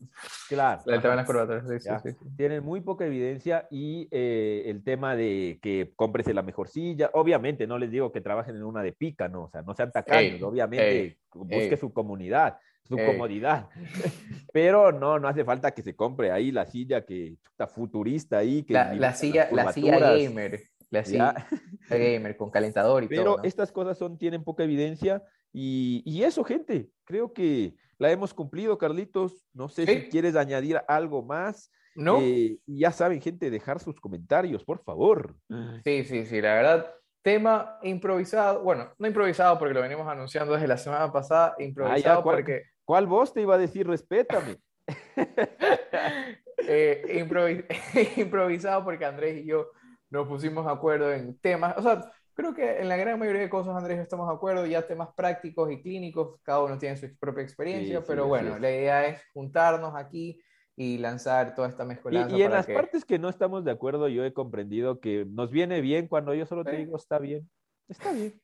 [0.50, 0.82] Claro.
[0.84, 5.60] te van a Sí, sí, sí, Tienen muy poca evidencia y eh, el tema de
[5.62, 9.30] que compres la mejor silla, obviamente no les digo que trabajen en una de pica,
[9.30, 9.44] ¿no?
[9.44, 13.70] O sea, no sean tacaños, obviamente busque su comunidad su comodidad.
[14.54, 18.64] Pero no, no hace falta que se compre ahí la silla que está futurista ahí.
[18.64, 20.64] Que la, silla, la silla gamer.
[20.90, 21.48] La silla
[21.90, 23.36] gamer con calentador y Pero todo.
[23.38, 25.24] Pero estas cosas son, tienen poca evidencia
[25.54, 29.46] y, y, eso, gente, creo que la hemos cumplido, Carlitos.
[29.54, 31.72] No sé si quieres añadir algo más.
[31.96, 32.20] No.
[32.22, 35.36] Eh, ya saben, gente, dejar sus comentarios, por favor.
[35.84, 40.68] Sí, sí, sí, la verdad tema improvisado, bueno, no improvisado porque lo venimos anunciando desde
[40.68, 42.64] la semana pasada, ah, improvisado porque...
[42.84, 44.58] ¿Cuál voz te iba a decir respétame?
[46.68, 47.26] eh,
[48.18, 49.70] improvisado porque Andrés y yo
[50.10, 53.50] nos pusimos de acuerdo en temas, o sea, creo que en la gran mayoría de
[53.50, 57.44] cosas Andrés estamos de acuerdo, ya temas prácticos y clínicos, cada uno tiene su propia
[57.44, 60.42] experiencia, pero bueno, la idea es juntarnos aquí
[60.76, 62.36] y lanzar toda esta mezcolanza.
[62.36, 65.52] Y, y en las partes que no estamos de acuerdo, yo he comprendido que nos
[65.52, 67.50] viene bien cuando yo solo te digo, está bien,
[67.88, 68.42] está bien.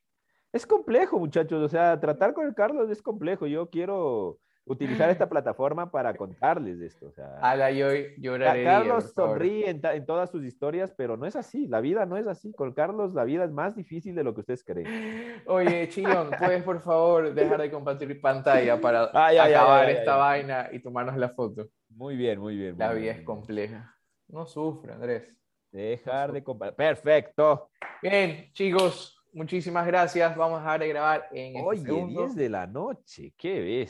[0.53, 3.47] Es complejo, muchachos, o sea, tratar con el Carlos es complejo.
[3.47, 7.07] Yo quiero utilizar esta plataforma para contarles esto.
[7.07, 7.87] O sea, yo
[8.17, 8.63] lloraré.
[8.63, 11.67] Carlos sonríe en, en, todas sus historias, pero no es así.
[11.67, 12.51] La vida no es así.
[12.53, 15.41] Con Carlos la vida es más difícil de lo que ustedes creen.
[15.47, 21.17] Oye, Chillón, ¿puedes por favor dejar de compartir pantalla para acabar esta vaina y tomarnos
[21.17, 21.67] la foto?
[21.89, 22.75] Muy bien, muy bien.
[22.77, 23.95] la vida es compleja.
[24.27, 25.33] No sufre, Andrés.
[25.71, 26.75] Dejar de compartir.
[26.75, 27.69] Perfecto.
[28.01, 30.35] Bien, chicos, muchísimas gracias.
[30.35, 33.61] Vamos a dejar de grabar en este Oye, 10 de la noche, qué